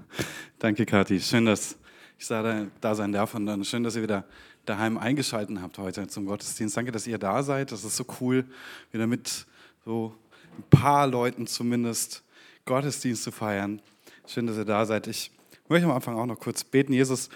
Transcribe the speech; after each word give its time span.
Danke, 0.58 0.86
Kathi. 0.86 1.20
Schön, 1.20 1.46
dass 1.46 1.76
ich 2.18 2.26
da 2.26 2.94
sein 2.94 3.12
darf 3.12 3.34
und 3.34 3.46
dann 3.46 3.64
schön, 3.64 3.82
dass 3.82 3.96
ihr 3.96 4.02
wieder 4.02 4.24
daheim 4.64 4.96
eingeschaltet 4.96 5.58
habt 5.60 5.78
heute 5.78 6.06
zum 6.06 6.26
Gottesdienst. 6.26 6.76
Danke, 6.76 6.92
dass 6.92 7.06
ihr 7.06 7.18
da 7.18 7.42
seid. 7.42 7.72
Das 7.72 7.84
ist 7.84 7.96
so 7.96 8.04
cool, 8.20 8.44
wieder 8.92 9.06
mit 9.06 9.46
so 9.84 10.14
ein 10.56 10.64
paar 10.70 11.06
Leuten 11.06 11.46
zumindest 11.46 12.22
Gottesdienst 12.64 13.24
zu 13.24 13.32
feiern. 13.32 13.80
Schön, 14.26 14.46
dass 14.46 14.56
ihr 14.56 14.64
da 14.64 14.86
seid. 14.86 15.06
Ich 15.08 15.32
möchte 15.68 15.86
am 15.86 15.94
Anfang 15.94 16.16
auch 16.16 16.26
noch 16.26 16.38
kurz 16.38 16.62
beten. 16.62 16.92
Jesus, 16.92 17.28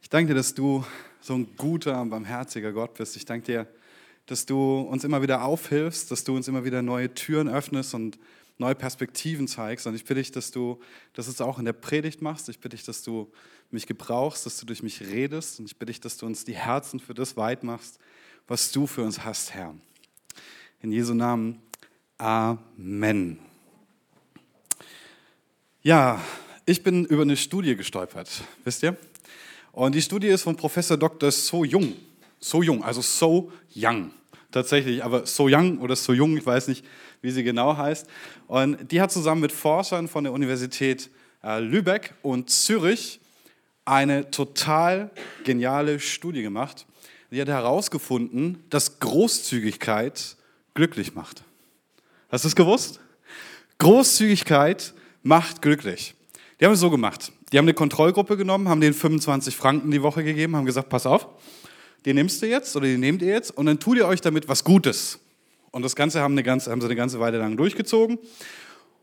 ich 0.00 0.08
danke 0.08 0.28
dir, 0.28 0.34
dass 0.34 0.54
du 0.54 0.84
so 1.20 1.34
ein 1.34 1.54
guter 1.56 2.00
und 2.00 2.08
barmherziger 2.10 2.72
Gott 2.72 2.94
bist. 2.94 3.16
Ich 3.16 3.26
danke 3.26 3.44
dir, 3.44 3.66
dass 4.26 4.46
du 4.46 4.80
uns 4.80 5.04
immer 5.04 5.20
wieder 5.22 5.44
aufhilfst, 5.44 6.10
dass 6.10 6.24
du 6.24 6.34
uns 6.34 6.48
immer 6.48 6.64
wieder 6.64 6.82
neue 6.82 7.12
Türen 7.12 7.48
öffnest 7.48 7.94
und 7.94 8.18
neue 8.60 8.74
Perspektiven 8.74 9.48
zeigst. 9.48 9.86
Und 9.86 9.94
ich 9.94 10.04
bitte 10.04 10.20
dich, 10.20 10.30
dass 10.30 10.50
du 10.50 10.78
das 11.14 11.26
jetzt 11.26 11.42
auch 11.42 11.58
in 11.58 11.64
der 11.64 11.72
Predigt 11.72 12.22
machst. 12.22 12.48
Ich 12.48 12.60
bitte 12.60 12.76
dich, 12.76 12.84
dass 12.84 13.02
du 13.02 13.32
mich 13.70 13.86
gebrauchst, 13.86 14.46
dass 14.46 14.58
du 14.58 14.66
durch 14.66 14.82
mich 14.82 15.00
redest. 15.00 15.58
Und 15.58 15.66
ich 15.66 15.76
bitte 15.76 15.92
dich, 15.92 16.00
dass 16.00 16.16
du 16.16 16.26
uns 16.26 16.44
die 16.44 16.54
Herzen 16.54 17.00
für 17.00 17.14
das 17.14 17.36
weit 17.36 17.64
machst, 17.64 17.98
was 18.46 18.70
du 18.70 18.86
für 18.86 19.02
uns 19.02 19.24
hast, 19.24 19.54
Herr. 19.54 19.74
In 20.82 20.92
Jesu 20.92 21.14
Namen. 21.14 21.60
Amen. 22.18 23.38
Ja, 25.82 26.22
ich 26.66 26.82
bin 26.82 27.06
über 27.06 27.22
eine 27.22 27.36
Studie 27.36 27.74
gestolpert, 27.74 28.44
wisst 28.64 28.82
ihr? 28.82 28.96
Und 29.72 29.94
die 29.94 30.02
Studie 30.02 30.28
ist 30.28 30.42
von 30.42 30.56
Professor 30.56 30.96
Dr. 30.96 31.30
So 31.30 31.64
Jung. 31.64 31.96
So 32.38 32.62
Jung, 32.62 32.84
also 32.84 33.00
So 33.00 33.50
Young. 33.74 34.10
Tatsächlich, 34.50 35.02
aber 35.02 35.26
So 35.26 35.46
Young 35.48 35.78
oder 35.78 35.96
So 35.96 36.12
Jung, 36.12 36.36
ich 36.36 36.44
weiß 36.44 36.68
nicht, 36.68 36.84
wie 37.22 37.30
sie 37.30 37.42
genau 37.42 37.76
heißt. 37.76 38.06
Und 38.46 38.90
die 38.90 39.00
hat 39.00 39.12
zusammen 39.12 39.40
mit 39.40 39.52
Forschern 39.52 40.08
von 40.08 40.24
der 40.24 40.32
Universität 40.32 41.10
äh, 41.42 41.60
Lübeck 41.60 42.14
und 42.22 42.50
Zürich 42.50 43.20
eine 43.84 44.30
total 44.30 45.10
geniale 45.44 46.00
Studie 46.00 46.42
gemacht. 46.42 46.86
Die 47.30 47.40
hat 47.40 47.48
herausgefunden, 47.48 48.64
dass 48.70 48.98
Großzügigkeit 49.00 50.36
glücklich 50.74 51.14
macht. 51.14 51.42
Hast 52.28 52.44
du 52.44 52.48
es 52.48 52.56
gewusst? 52.56 53.00
Großzügigkeit 53.78 54.94
macht 55.22 55.62
glücklich. 55.62 56.14
Die 56.60 56.66
haben 56.66 56.72
es 56.72 56.80
so 56.80 56.90
gemacht. 56.90 57.32
Die 57.52 57.58
haben 57.58 57.64
eine 57.64 57.74
Kontrollgruppe 57.74 58.36
genommen, 58.36 58.68
haben 58.68 58.80
denen 58.80 58.94
25 58.94 59.56
Franken 59.56 59.90
die 59.90 60.02
Woche 60.02 60.22
gegeben, 60.22 60.56
haben 60.56 60.66
gesagt, 60.66 60.88
pass 60.88 61.06
auf, 61.06 61.26
den 62.04 62.16
nimmst 62.16 62.42
du 62.42 62.46
jetzt 62.46 62.76
oder 62.76 62.86
den 62.86 63.00
nehmt 63.00 63.22
ihr 63.22 63.32
jetzt 63.32 63.50
und 63.50 63.66
dann 63.66 63.80
tut 63.80 63.96
ihr 63.96 64.06
euch 64.06 64.20
damit 64.20 64.48
was 64.48 64.64
Gutes. 64.64 65.18
Und 65.70 65.82
das 65.82 65.94
Ganze 65.96 66.20
haben, 66.20 66.34
eine 66.34 66.42
ganze, 66.42 66.70
haben 66.70 66.80
sie 66.80 66.86
eine 66.86 66.96
ganze 66.96 67.20
Weile 67.20 67.38
lang 67.38 67.56
durchgezogen. 67.56 68.18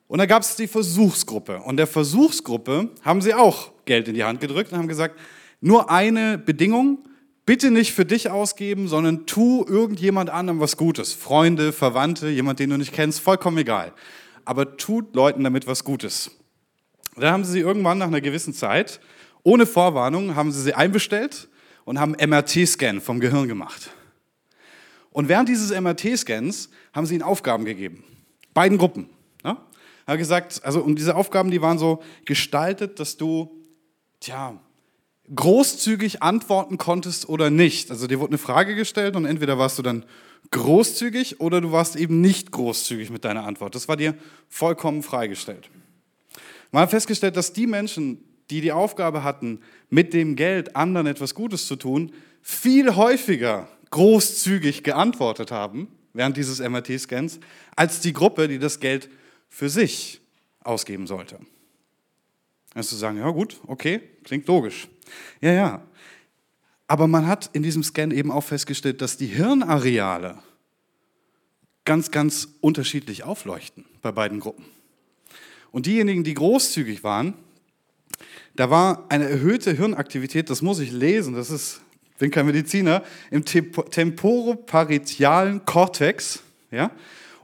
Und 0.08 0.20
da 0.20 0.26
gab 0.26 0.42
es 0.42 0.56
die 0.56 0.68
Versuchsgruppe. 0.68 1.60
Und 1.60 1.78
der 1.78 1.88
Versuchsgruppe 1.88 2.90
haben 3.04 3.22
sie 3.22 3.34
auch 3.34 3.72
Geld 3.86 4.08
in 4.08 4.16
die 4.16 4.24
Hand 4.24 4.42
gedrückt 4.42 4.72
und 4.72 4.78
haben 4.78 4.88
gesagt, 4.88 5.20
nur 5.60 5.90
eine 5.90 6.38
Bedingung, 6.38 7.00
bitte 7.46 7.72
nicht 7.72 7.94
für 7.94 8.06
dich 8.06 8.30
ausgeben, 8.30 8.88
sondern 8.88 9.26
tu 9.26 9.66
irgendjemand 9.68 10.30
anderem 10.30 10.60
was 10.60 10.78
Gutes. 10.78 11.14
Freunde, 11.14 11.74
Verwandte, 11.74 12.30
jemand, 12.30 12.60
den 12.60 12.70
du 12.70 12.78
nicht 12.78 12.94
kennst, 12.94 13.20
vollkommen 13.20 13.58
egal. 13.58 13.94
Aber 14.46 14.78
tut 14.78 15.16
Leuten 15.16 15.44
damit 15.44 15.68
was 15.68 15.84
Gutes. 15.84 16.32
Und 17.16 17.24
dann 17.24 17.34
haben 17.34 17.44
sie 17.44 17.54
sie 17.54 17.60
irgendwann 17.60 17.98
nach 17.98 18.08
einer 18.08 18.22
gewissen 18.22 18.54
Zeit, 18.54 19.00
ohne 19.44 19.66
Vorwarnung, 19.66 20.36
haben 20.36 20.52
sie 20.52 20.62
sie 20.62 20.74
einbestellt 20.74 21.50
und 21.84 22.00
haben 22.00 22.12
MRT-Scan 22.12 23.02
vom 23.02 23.20
Gehirn 23.20 23.48
gemacht. 23.48 23.90
Und 25.18 25.30
während 25.30 25.50
dieses 25.50 25.72
MRT-Scans 25.72 26.70
haben 26.94 27.08
sie 27.08 27.16
ihnen 27.16 27.24
Aufgaben 27.24 27.66
gegeben. 27.66 28.04
Beiden 28.54 28.78
Gruppen. 28.78 29.10
Ja? 29.44 29.58
Er 30.06 30.16
gesagt, 30.16 30.62
also 30.64 30.80
und 30.80 31.00
diese 31.00 31.16
Aufgaben, 31.16 31.50
die 31.50 31.60
waren 31.60 31.80
so 31.80 32.04
gestaltet, 32.26 33.00
dass 33.00 33.18
du, 33.18 33.50
tja, 34.20 34.62
großzügig 35.36 36.22
antworten 36.22 36.78
konntest 36.78 37.30
oder 37.30 37.50
nicht. 37.50 37.90
Also 37.90 38.06
dir 38.06 38.20
wurde 38.20 38.34
eine 38.34 38.38
Frage 38.38 38.76
gestellt 38.76 39.16
und 39.16 39.26
entweder 39.26 39.58
warst 39.58 39.80
du 39.80 39.82
dann 39.82 40.06
großzügig 40.52 41.42
oder 41.42 41.62
du 41.62 41.72
warst 41.72 41.96
eben 41.96 42.22
nicht 42.22 42.52
großzügig 42.52 43.10
mit 43.10 43.26
deiner 43.26 43.44
Antwort. 43.44 43.74
Das 43.74 43.88
war 43.88 43.98
dir 43.98 44.14
vollkommen 44.50 45.02
freigestellt. 45.02 45.72
Man 46.70 46.84
hat 46.84 46.92
festgestellt, 46.92 47.36
dass 47.36 47.54
die 47.54 47.66
Menschen, 47.66 48.24
die 48.52 48.62
die 48.62 48.72
Aufgabe 48.72 49.24
hatten, 49.24 49.62
mit 49.90 50.14
dem 50.14 50.36
Geld 50.36 50.76
anderen 50.76 51.08
etwas 51.08 51.34
Gutes 51.34 51.66
zu 51.66 51.76
tun, 51.76 52.12
viel 52.44 52.96
häufiger 52.96 53.68
großzügig 53.92 54.84
geantwortet 54.84 55.52
haben 55.52 55.88
während 56.14 56.36
dieses 56.36 56.60
MRT-Scans, 56.60 57.40
als 57.76 58.00
die 58.00 58.14
Gruppe, 58.14 58.48
die 58.48 58.60
das 58.60 58.80
Geld 58.80 59.10
für 59.50 59.70
sich 59.70 60.20
ausgeben 60.64 61.08
sollte. 61.08 61.40
Also 62.74 62.90
zu 62.90 62.96
sagen, 62.96 63.18
ja 63.18 63.30
gut, 63.30 63.60
okay, 63.68 64.02
klingt 64.24 64.48
logisch. 64.48 64.88
Ja, 65.42 65.52
ja. 65.52 65.88
Aber 66.88 67.08
man 67.08 67.28
hat 67.28 67.50
in 67.54 67.64
diesem 67.64 67.84
Scan 67.84 68.12
eben 68.12 68.32
auch 68.32 68.44
festgestellt, 68.44 69.02
dass 69.02 69.18
die 69.18 69.28
Hirnareale 69.28 70.40
ganz, 71.86 72.12
ganz 72.12 72.50
unterschiedlich 72.62 73.24
aufleuchten 73.24 73.86
bei 74.02 74.12
beiden 74.12 74.40
Gruppen. 74.40 74.66
Und 75.72 75.86
diejenigen, 75.86 76.24
die 76.24 76.34
großzügig 76.34 77.04
waren, 77.04 77.34
da 78.56 78.70
war 78.70 79.06
eine 79.10 79.30
erhöhte 79.30 79.72
Hirnaktivität, 79.74 80.50
das 80.50 80.62
muss 80.62 80.80
ich 80.80 80.92
lesen, 80.92 81.34
das 81.34 81.50
ist, 81.50 81.82
bin 82.18 82.32
kein 82.32 82.46
Mediziner, 82.46 83.04
im 83.32 83.46
temporoparietialen 83.46 85.66
Kortex 85.66 86.42
ja, 86.72 86.92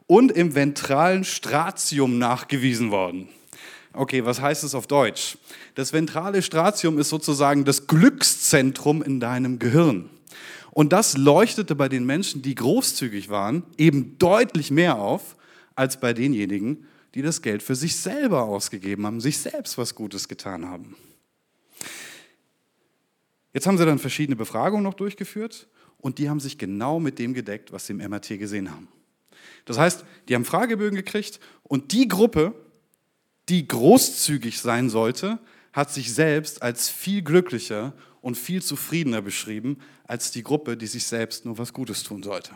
und 0.08 0.32
im 0.32 0.56
ventralen 0.56 1.24
Stratium 1.24 2.18
nachgewiesen 2.18 2.92
worden. 2.92 3.30
Okay, 3.94 4.26
was 4.26 4.42
heißt 4.42 4.64
es 4.64 4.74
auf 4.74 4.88
Deutsch? 4.88 5.38
Das 5.76 5.94
ventrale 5.94 6.42
Stratium 6.42 6.98
ist 6.98 7.10
sozusagen 7.10 7.64
das 7.64 7.86
Glückszentrum 7.86 9.04
in 9.04 9.20
deinem 9.20 9.60
Gehirn. 9.60 10.10
Und 10.72 10.92
das 10.92 11.16
leuchtete 11.16 11.76
bei 11.76 11.88
den 11.88 12.04
Menschen, 12.04 12.42
die 12.42 12.56
großzügig 12.56 13.30
waren, 13.30 13.62
eben 13.78 14.18
deutlich 14.18 14.72
mehr 14.72 14.98
auf 14.98 15.36
als 15.76 16.00
bei 16.00 16.14
denjenigen, 16.14 16.88
die 17.14 17.22
das 17.22 17.44
Geld 17.44 17.62
für 17.62 17.76
sich 17.76 17.98
selber 17.98 18.44
ausgegeben 18.44 19.06
haben, 19.06 19.22
sich 19.22 19.38
selbst 19.38 19.78
was 19.78 19.94
Gutes 19.94 20.28
getan 20.28 20.68
haben. 20.68 20.96
Jetzt 23.54 23.68
haben 23.68 23.78
sie 23.78 23.86
dann 23.86 24.00
verschiedene 24.00 24.36
Befragungen 24.36 24.84
noch 24.84 24.96
durchgeführt 24.96 25.68
und 25.98 26.18
die 26.18 26.30
haben 26.30 26.40
sich 26.40 26.58
genau 26.58 27.00
mit 27.00 27.20
dem 27.20 27.34
gedeckt, 27.34 27.72
was 27.72 27.86
sie 27.86 27.94
im 27.94 28.00
MRT 28.00 28.40
gesehen 28.40 28.72
haben. 28.72 28.88
Das 29.66 29.78
heißt, 29.78 30.04
die 30.28 30.36
haben 30.36 30.46
Fragebögen 30.46 30.96
gekriegt 30.96 31.40
und 31.64 31.92
die 31.92 32.08
Gruppe, 32.08 32.54
die 33.50 33.68
großzügig 33.68 34.60
sein 34.60 34.90
sollte, 34.90 35.40
hat 35.72 35.92
sich 35.92 36.14
selbst 36.14 36.62
als 36.62 36.90
viel 36.90 37.22
glücklicher 37.22 37.94
und 38.22 38.38
viel 38.38 38.62
zufriedener 38.62 39.22
beschrieben 39.22 39.78
als 40.06 40.32
die 40.32 40.44
Gruppe, 40.44 40.78
die 40.78 40.88
sich 40.88 41.06
selbst 41.06 41.46
nur 41.46 41.58
was 41.58 41.74
Gutes 41.74 42.04
tun 42.04 42.24
sollte. 42.24 42.52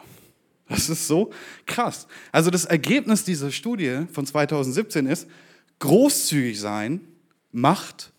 Das 0.69 0.89
ist 0.89 1.07
so 1.07 1.31
krass. 1.65 2.07
Also 2.31 2.49
das 2.49 2.65
Ergebnis 2.65 3.23
dieser 3.23 3.51
Studie 3.51 4.05
von 4.11 4.25
2017 4.25 5.05
ist, 5.05 5.27
großzügig 5.79 6.59
sein 6.59 7.07
macht 7.51 8.11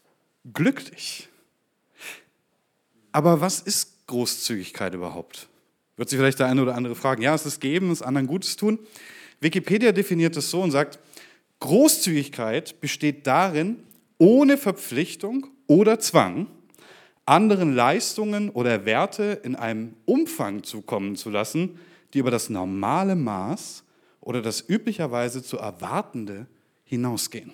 glücklich. 0.53 1.28
Aber 3.12 3.41
was 3.41 3.60
ist 3.60 4.06
Großzügigkeit 4.06 4.94
überhaupt? 4.94 5.48
Wird 5.96 6.08
sich 6.08 6.19
vielleicht 6.19 6.38
der 6.38 6.46
eine 6.46 6.62
oder 6.62 6.74
andere 6.74 6.94
fragen. 6.94 7.22
Ja, 7.22 7.34
es 7.34 7.46
ist 7.46 7.60
geben, 7.60 7.91
es 7.91 8.02
anderen 8.02 8.26
Gutes 8.26 8.56
tun. 8.56 8.78
Wikipedia 9.41 9.92
definiert 9.92 10.36
es 10.36 10.50
so 10.50 10.62
und 10.62 10.70
sagt, 10.70 10.98
Großzügigkeit 11.60 12.80
besteht 12.80 13.26
darin, 13.26 13.82
ohne 14.18 14.56
Verpflichtung 14.58 15.47
oder 15.66 15.98
Zwang 15.98 16.48
anderen 17.28 17.74
Leistungen 17.74 18.48
oder 18.48 18.86
Werte 18.86 19.41
in 19.42 19.54
einem 19.54 19.94
Umfang 20.06 20.62
zukommen 20.62 21.14
zu 21.14 21.28
lassen, 21.28 21.78
die 22.14 22.20
über 22.20 22.30
das 22.30 22.48
normale 22.48 23.16
Maß 23.16 23.84
oder 24.20 24.41
das 24.41 24.66
üblicherweise 24.66 25.42
zu 25.42 25.58
erwartende 25.58 26.47
hinausgehen. 26.84 27.52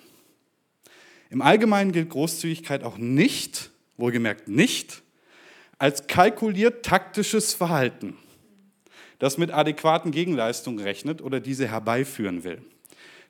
Im 1.29 1.41
Allgemeinen 1.41 1.91
gilt 1.91 2.09
Großzügigkeit 2.09 2.83
auch 2.83 2.97
nicht, 2.97 3.71
wohlgemerkt 3.97 4.47
nicht, 4.47 5.03
als 5.77 6.07
kalkuliert 6.07 6.85
taktisches 6.85 7.53
Verhalten, 7.53 8.17
das 9.19 9.37
mit 9.37 9.51
adäquaten 9.51 10.11
Gegenleistungen 10.11 10.79
rechnet 10.79 11.21
oder 11.21 11.39
diese 11.39 11.67
herbeiführen 11.67 12.43
will. 12.43 12.61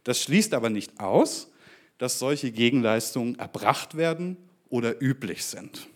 Das 0.03 0.21
schließt 0.21 0.53
aber 0.53 0.69
nicht 0.69 1.00
aus, 1.00 1.51
dass 1.97 2.19
solche 2.19 2.51
Gegenleistungen 2.51 3.39
erbracht 3.39 3.97
werden 3.97 4.38
oder 4.69 5.01
üblich 5.01 5.45
sind. 5.45 5.88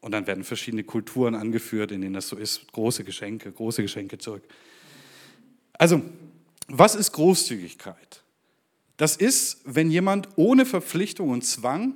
Und 0.00 0.12
dann 0.12 0.26
werden 0.26 0.44
verschiedene 0.44 0.84
Kulturen 0.84 1.34
angeführt, 1.34 1.90
in 1.90 2.00
denen 2.00 2.14
das 2.14 2.28
so 2.28 2.36
ist. 2.36 2.70
Große 2.72 3.04
Geschenke, 3.04 3.50
große 3.50 3.82
Geschenke 3.82 4.18
zurück. 4.18 4.44
Also, 5.72 6.02
was 6.68 6.94
ist 6.94 7.12
Großzügigkeit? 7.12 8.22
Das 8.96 9.16
ist, 9.16 9.60
wenn 9.64 9.90
jemand 9.90 10.28
ohne 10.36 10.66
Verpflichtung 10.66 11.30
und 11.30 11.44
Zwang 11.44 11.94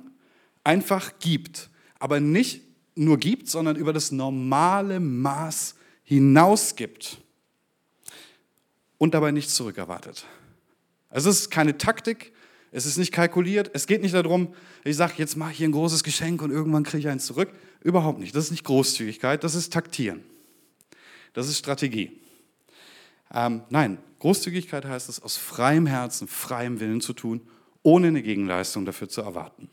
einfach 0.63 1.19
gibt, 1.19 1.69
aber 1.99 2.19
nicht 2.19 2.61
nur 2.95 3.17
gibt, 3.17 3.49
sondern 3.49 3.75
über 3.75 3.93
das 3.93 4.11
normale 4.11 4.99
Maß 4.99 5.75
hinaus 6.03 6.75
gibt 6.75 7.17
und 8.97 9.13
dabei 9.13 9.31
nichts 9.31 9.55
zurückerwartet. 9.55 10.25
Also 11.09 11.29
es 11.29 11.41
ist 11.41 11.51
keine 11.51 11.77
Taktik, 11.77 12.33
Es 12.75 12.87
ist 12.87 12.97
nicht 12.97 13.11
kalkuliert. 13.11 13.69
Es 13.73 13.85
geht 13.85 14.01
nicht 14.01 14.15
darum, 14.15 14.53
ich 14.83 14.97
sage, 14.97 15.13
jetzt 15.17 15.37
mache 15.37 15.51
ich 15.51 15.59
hier 15.59 15.69
ein 15.69 15.73
großes 15.73 16.03
Geschenk 16.03 16.41
und 16.41 16.49
irgendwann 16.49 16.83
kriege 16.83 16.97
ich 16.97 17.07
eins 17.07 17.27
zurück. 17.27 17.49
Überhaupt 17.81 18.19
nicht. 18.19 18.35
Das 18.35 18.45
ist 18.45 18.51
nicht 18.51 18.63
Großzügigkeit, 18.63 19.43
das 19.43 19.53
ist 19.53 19.71
Taktieren. 19.71 20.23
Das 21.33 21.47
ist 21.47 21.59
Strategie. 21.59 22.19
Ähm, 23.31 23.61
nein, 23.69 23.99
Großzügigkeit 24.19 24.85
heißt 24.85 25.07
es, 25.07 25.21
aus 25.21 25.37
freiem 25.37 25.85
Herzen, 25.85 26.27
freiem 26.27 26.79
Willen 26.79 26.99
zu 26.99 27.13
tun, 27.13 27.41
ohne 27.83 28.07
eine 28.07 28.23
Gegenleistung 28.23 28.85
dafür 28.85 29.07
zu 29.07 29.21
erwarten. 29.21 29.69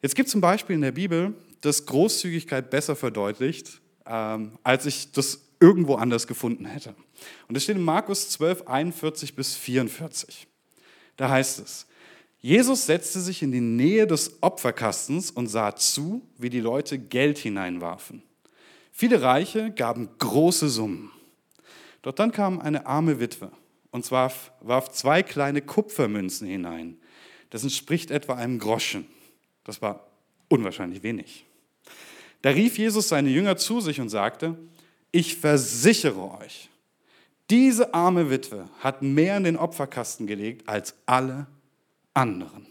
Jetzt 0.00 0.14
gibt 0.14 0.28
es 0.28 0.34
ein 0.36 0.40
Beispiel 0.40 0.74
in 0.74 0.82
der 0.82 0.92
Bibel, 0.92 1.34
das 1.62 1.86
Großzügigkeit 1.86 2.70
besser 2.70 2.94
verdeutlicht, 2.94 3.80
ähm, 4.06 4.58
als 4.62 4.86
ich 4.86 5.12
das 5.12 5.40
irgendwo 5.60 5.94
anders 5.94 6.26
gefunden 6.26 6.66
hätte. 6.66 6.94
Und 7.48 7.56
das 7.56 7.62
steht 7.62 7.76
in 7.76 7.82
Markus 7.82 8.28
12, 8.30 8.66
41 8.66 9.34
bis 9.34 9.54
44. 9.54 10.46
Da 11.16 11.30
heißt 11.30 11.60
es, 11.60 11.86
Jesus 12.40 12.86
setzte 12.86 13.20
sich 13.20 13.42
in 13.42 13.52
die 13.52 13.60
Nähe 13.60 14.06
des 14.06 14.42
Opferkastens 14.42 15.30
und 15.30 15.46
sah 15.46 15.76
zu, 15.76 16.22
wie 16.36 16.50
die 16.50 16.60
Leute 16.60 16.98
Geld 16.98 17.38
hineinwarfen. 17.38 18.24
Viele 18.90 19.22
Reiche 19.22 19.70
gaben 19.70 20.08
große 20.18 20.68
Summen. 20.68 21.12
Doch 22.02 22.12
dann 22.12 22.32
kam 22.32 22.58
eine 22.58 22.86
arme 22.86 23.20
Witwe 23.20 23.52
und 23.92 24.04
zwar 24.04 24.32
warf 24.60 24.90
zwei 24.90 25.22
kleine 25.22 25.62
Kupfermünzen 25.62 26.48
hinein. 26.48 26.98
Das 27.50 27.62
entspricht 27.62 28.10
etwa 28.10 28.34
einem 28.34 28.58
Groschen. 28.58 29.06
Das 29.62 29.80
war 29.80 30.08
unwahrscheinlich 30.48 31.04
wenig. 31.04 31.46
Da 32.42 32.50
rief 32.50 32.76
Jesus 32.76 33.08
seine 33.08 33.30
Jünger 33.30 33.56
zu 33.56 33.80
sich 33.80 34.00
und 34.00 34.08
sagte, 34.08 34.58
ich 35.12 35.36
versichere 35.36 36.38
euch, 36.38 36.68
diese 37.50 37.94
arme 37.94 38.30
Witwe 38.30 38.68
hat 38.80 39.02
mehr 39.02 39.36
in 39.36 39.44
den 39.44 39.56
Opferkasten 39.56 40.26
gelegt 40.26 40.68
als 40.68 40.94
alle 41.06 41.46
anderen. 42.14 42.66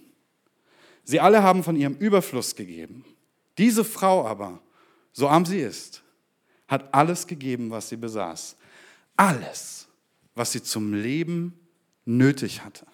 Sie 1.03 1.19
alle 1.19 1.43
haben 1.43 1.63
von 1.63 1.75
ihrem 1.75 1.95
Überfluss 1.95 2.55
gegeben. 2.55 3.05
Diese 3.57 3.83
Frau 3.83 4.25
aber, 4.25 4.59
so 5.13 5.27
arm 5.27 5.45
sie 5.45 5.59
ist, 5.59 6.03
hat 6.67 6.93
alles 6.93 7.27
gegeben, 7.27 7.69
was 7.69 7.89
sie 7.89 7.97
besaß. 7.97 8.55
Alles, 9.17 9.87
was 10.35 10.51
sie 10.51 10.63
zum 10.63 10.93
Leben 10.93 11.59
nötig 12.05 12.63
hatte. 12.63 12.85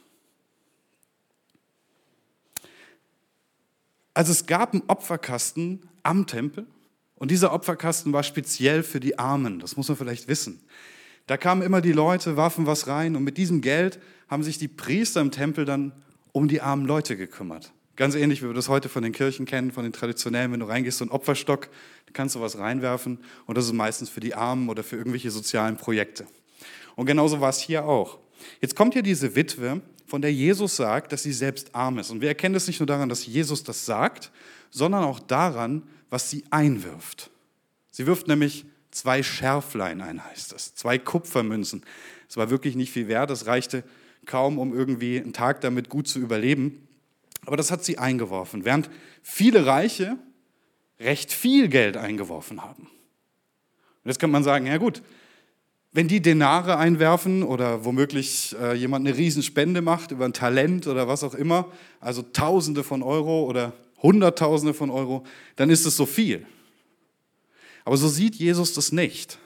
Also 4.17 4.31
es 4.31 4.47
gab 4.47 4.73
einen 4.73 4.81
Opferkasten 4.87 5.87
am 6.01 6.25
Tempel 6.25 6.65
und 7.13 7.29
dieser 7.29 7.53
Opferkasten 7.53 8.13
war 8.13 8.23
speziell 8.23 8.81
für 8.81 8.99
die 8.99 9.19
Armen, 9.19 9.59
das 9.59 9.77
muss 9.77 9.89
man 9.89 9.95
vielleicht 9.95 10.27
wissen. 10.27 10.59
Da 11.27 11.37
kamen 11.37 11.61
immer 11.61 11.81
die 11.81 11.91
Leute, 11.91 12.35
warfen 12.35 12.65
was 12.65 12.87
rein 12.87 13.15
und 13.15 13.23
mit 13.23 13.37
diesem 13.37 13.61
Geld 13.61 13.99
haben 14.27 14.41
sich 14.41 14.57
die 14.57 14.69
Priester 14.69 15.21
im 15.21 15.29
Tempel 15.29 15.65
dann 15.65 15.91
um 16.31 16.47
die 16.47 16.61
armen 16.61 16.87
Leute 16.87 17.15
gekümmert. 17.15 17.73
Ganz 17.95 18.15
ähnlich, 18.15 18.41
wie 18.41 18.47
wir 18.47 18.55
das 18.55 18.69
heute 18.69 18.89
von 18.89 19.03
den 19.03 19.11
Kirchen 19.13 19.45
kennen, 19.45 19.71
von 19.71 19.83
den 19.83 19.93
traditionellen, 19.93 20.51
wenn 20.51 20.61
du 20.61 20.65
reingehst, 20.65 20.97
so 20.97 21.05
ein 21.05 21.11
Opferstock, 21.11 21.69
kannst 22.13 22.33
du 22.33 22.41
was 22.41 22.57
reinwerfen 22.57 23.19
und 23.45 23.55
das 23.55 23.65
ist 23.65 23.73
meistens 23.73 24.09
für 24.09 24.19
die 24.19 24.33
Armen 24.33 24.67
oder 24.69 24.81
für 24.83 24.95
irgendwelche 24.95 25.29
sozialen 25.29 25.77
Projekte. 25.77 26.25
Und 26.95 27.05
genauso 27.05 27.39
war 27.39 27.49
es 27.49 27.59
hier 27.59 27.85
auch. 27.85 28.17
Jetzt 28.61 28.75
kommt 28.75 28.93
hier 28.93 29.03
diese 29.03 29.35
Witwe 29.35 29.83
von 30.07 30.21
der 30.21 30.33
Jesus 30.33 30.77
sagt, 30.77 31.11
dass 31.11 31.23
sie 31.23 31.33
selbst 31.33 31.75
arm 31.75 31.99
ist. 31.99 32.09
Und 32.09 32.21
wir 32.21 32.29
erkennen 32.29 32.55
es 32.55 32.65
nicht 32.65 32.79
nur 32.79 32.87
daran, 32.87 33.09
dass 33.09 33.25
Jesus 33.25 33.63
das 33.63 33.85
sagt, 33.85 34.31
sondern 34.71 35.03
auch 35.03 35.19
daran, 35.19 35.83
was 36.09 36.29
sie 36.29 36.45
einwirft. 36.49 37.29
Sie 37.91 38.07
wirft 38.07 38.27
nämlich 38.27 38.65
zwei 38.91 39.21
Schärflein 39.21 40.01
ein, 40.01 40.23
heißt 40.23 40.53
es, 40.53 40.73
zwei 40.75 40.97
Kupfermünzen. 40.97 41.83
Es 42.29 42.37
war 42.37 42.49
wirklich 42.49 42.75
nicht 42.75 42.91
viel 42.91 43.07
wert, 43.07 43.29
das 43.29 43.45
reichte 43.47 43.83
kaum, 44.25 44.59
um 44.59 44.73
irgendwie 44.73 45.19
einen 45.19 45.33
Tag 45.33 45.61
damit 45.61 45.89
gut 45.89 46.07
zu 46.07 46.19
überleben. 46.19 46.87
Aber 47.45 47.57
das 47.57 47.69
hat 47.69 47.83
sie 47.83 47.97
eingeworfen, 47.97 48.65
während 48.65 48.89
viele 49.21 49.65
Reiche 49.65 50.17
recht 50.99 51.31
viel 51.31 51.67
Geld 51.67 51.97
eingeworfen 51.97 52.63
haben. 52.63 52.83
Und 52.83 54.09
jetzt 54.11 54.19
kann 54.19 54.31
man 54.31 54.43
sagen, 54.43 54.67
ja 54.67 54.77
gut, 54.77 55.01
wenn 55.97 56.07
die 56.07 56.21
Denare 56.21 56.77
einwerfen 56.77 57.41
oder 57.41 57.83
womöglich 57.83 58.55
äh, 58.61 58.75
jemand 58.75 59.07
eine 59.07 59.17
Riesenspende 59.17 59.81
macht 59.81 60.11
über 60.11 60.25
ein 60.25 60.33
Talent 60.33 60.85
oder 60.85 61.07
was 61.07 61.23
auch 61.23 61.33
immer, 61.33 61.71
also 61.99 62.21
Tausende 62.21 62.83
von 62.83 63.01
Euro 63.01 63.45
oder 63.45 63.73
Hunderttausende 64.03 64.75
von 64.75 64.91
Euro, 64.91 65.25
dann 65.55 65.71
ist 65.71 65.87
es 65.87 65.97
so 65.97 66.05
viel. 66.05 66.45
Aber 67.83 67.97
so 67.97 68.07
sieht 68.07 68.35
Jesus 68.35 68.73
das 68.73 68.91
nicht. 68.91 69.39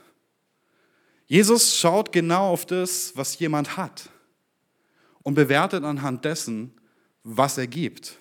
Jesus 1.25 1.77
schaut 1.77 2.11
genau 2.11 2.49
auf 2.49 2.65
das, 2.65 3.13
was 3.15 3.39
jemand 3.39 3.77
hat 3.77 4.09
und 5.23 5.35
bewertet 5.35 5.85
anhand 5.85 6.25
dessen, 6.25 6.73
was 7.23 7.57
er 7.57 7.67
gibt. 7.67 8.17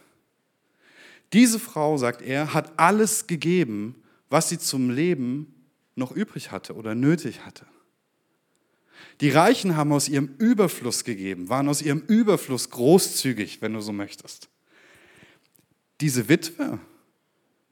Diese 1.33 1.59
Frau, 1.59 1.97
sagt 1.97 2.23
er, 2.23 2.55
hat 2.55 2.79
alles 2.79 3.27
gegeben, 3.27 4.01
was 4.29 4.51
sie 4.51 4.59
zum 4.61 4.89
Leben 4.89 5.53
noch 5.97 6.13
übrig 6.13 6.53
hatte 6.53 6.77
oder 6.77 6.95
nötig 6.95 7.45
hatte. 7.45 7.67
Die 9.21 9.31
Reichen 9.31 9.77
haben 9.77 9.93
aus 9.93 10.09
ihrem 10.09 10.35
Überfluss 10.39 11.05
gegeben, 11.05 11.49
waren 11.49 11.69
aus 11.69 11.83
ihrem 11.83 12.01
Überfluss 12.07 12.71
großzügig, 12.71 13.61
wenn 13.61 13.75
du 13.75 13.81
so 13.81 13.93
möchtest. 13.93 14.49
Diese 16.01 16.29
Witwe 16.29 16.79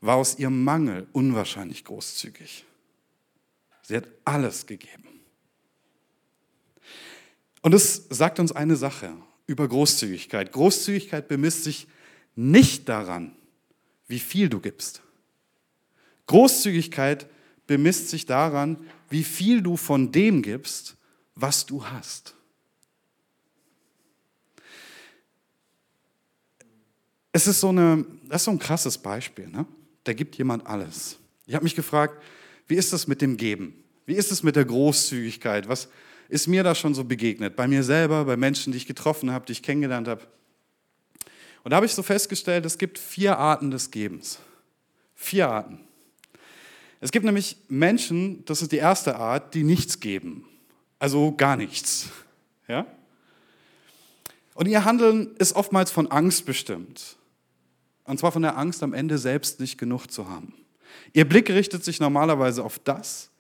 war 0.01 0.17
aus 0.17 0.39
ihrem 0.39 0.63
Mangel 0.63 1.07
unwahrscheinlich 1.13 1.85
großzügig. 1.85 2.65
Sie 3.83 3.97
hat 3.97 4.07
alles 4.25 4.67
gegeben. 4.67 5.09
Und 7.63 7.75
es 7.75 8.07
sagt 8.11 8.39
uns 8.39 8.53
eine 8.53 8.77
Sache 8.77 9.15
über 9.47 9.67
Großzügigkeit. 9.67 10.53
Großzügigkeit 10.53 11.29
bemisst 11.29 11.65
sich 11.65 11.89
nicht 12.37 12.89
daran, 12.89 13.35
wie 14.07 14.21
viel 14.21 14.51
du 14.51 14.61
gibst. 14.61 15.01
Großzügigkeit 16.27 17.27
bemisst 17.67 18.11
sich 18.11 18.27
daran, 18.27 18.77
wie 19.09 19.25
viel 19.25 19.63
du 19.63 19.79
von 19.79 20.13
dem 20.13 20.43
gibst, 20.43 20.98
was 21.41 21.65
du 21.65 21.85
hast. 21.85 22.35
Es 27.33 27.47
ist 27.47 27.61
so, 27.61 27.69
eine, 27.69 28.05
das 28.25 28.43
ist 28.43 28.47
so 28.47 28.51
ein 28.51 28.59
krasses 28.59 28.99
Beispiel. 28.99 29.47
Ne? 29.49 29.65
Da 30.05 30.13
gibt 30.13 30.37
jemand 30.37 30.67
alles. 30.67 31.19
Ich 31.47 31.55
habe 31.55 31.65
mich 31.65 31.77
gefragt, 31.77 32.21
wie 32.67 32.75
ist 32.75 32.93
das 32.93 33.07
mit 33.07 33.23
dem 33.23 33.37
Geben? 33.37 33.85
Wie 34.07 34.15
ist 34.15 34.33
es 34.33 34.43
mit 34.43 34.57
der 34.57 34.65
Großzügigkeit? 34.65 35.69
Was 35.69 35.89
ist 36.29 36.49
mir 36.49 36.63
da 36.63 36.75
schon 36.75 36.95
so 36.95 37.05
begegnet? 37.05 37.55
Bei 37.55 37.69
mir 37.69 37.85
selber, 37.85 38.25
bei 38.25 38.37
Menschen, 38.37 38.73
die 38.73 38.79
ich 38.79 38.87
getroffen 38.87 39.31
habe, 39.31 39.47
die 39.47 39.53
ich 39.53 39.63
kennengelernt 39.63 40.09
habe. 40.09 40.27
Und 41.63 41.71
da 41.71 41.77
habe 41.77 41.87
ich 41.87 41.93
so 41.93 42.03
festgestellt, 42.03 42.67
es 42.67 42.79
gibt 42.79 42.99
vier 42.99 43.39
Arten 43.39 43.71
des 43.71 43.91
Gebens. 43.91 44.39
Vier 45.15 45.49
Arten. 45.49 45.81
Es 47.01 47.13
gibt 47.13 47.25
nämlich 47.25 47.57
Menschen, 47.69 48.45
das 48.47 48.63
ist 48.63 48.73
die 48.73 48.79
erste 48.79 49.17
Art, 49.17 49.55
die 49.55 49.63
nichts 49.63 50.01
geben. 50.01 50.45
Also 50.99 51.33
gar 51.37 51.57
nichts. 51.57 52.09
Ja? 52.67 52.87
Und 54.55 54.67
ihr 54.67 54.85
Handeln 54.85 55.37
ist 55.37 55.55
oftmals 55.55 55.91
von 55.91 56.11
Angst 56.11 56.45
bestimmt. 56.45 57.17
Und 58.05 58.19
zwar 58.19 58.33
von 58.33 58.43
der 58.43 58.57
Angst, 58.57 58.83
am 58.83 58.95
Ende 58.95 59.19
selbst 59.19 59.61
nicht 59.61 59.79
genug 59.79 60.11
zu 60.11 60.29
haben. 60.29 60.55
Ihr 61.13 61.29
Blick 61.29 61.51
richtet 61.51 61.85
sich 61.85 62.01
normalerweise 62.01 62.65
auf 62.65 62.79
das, 62.79 63.31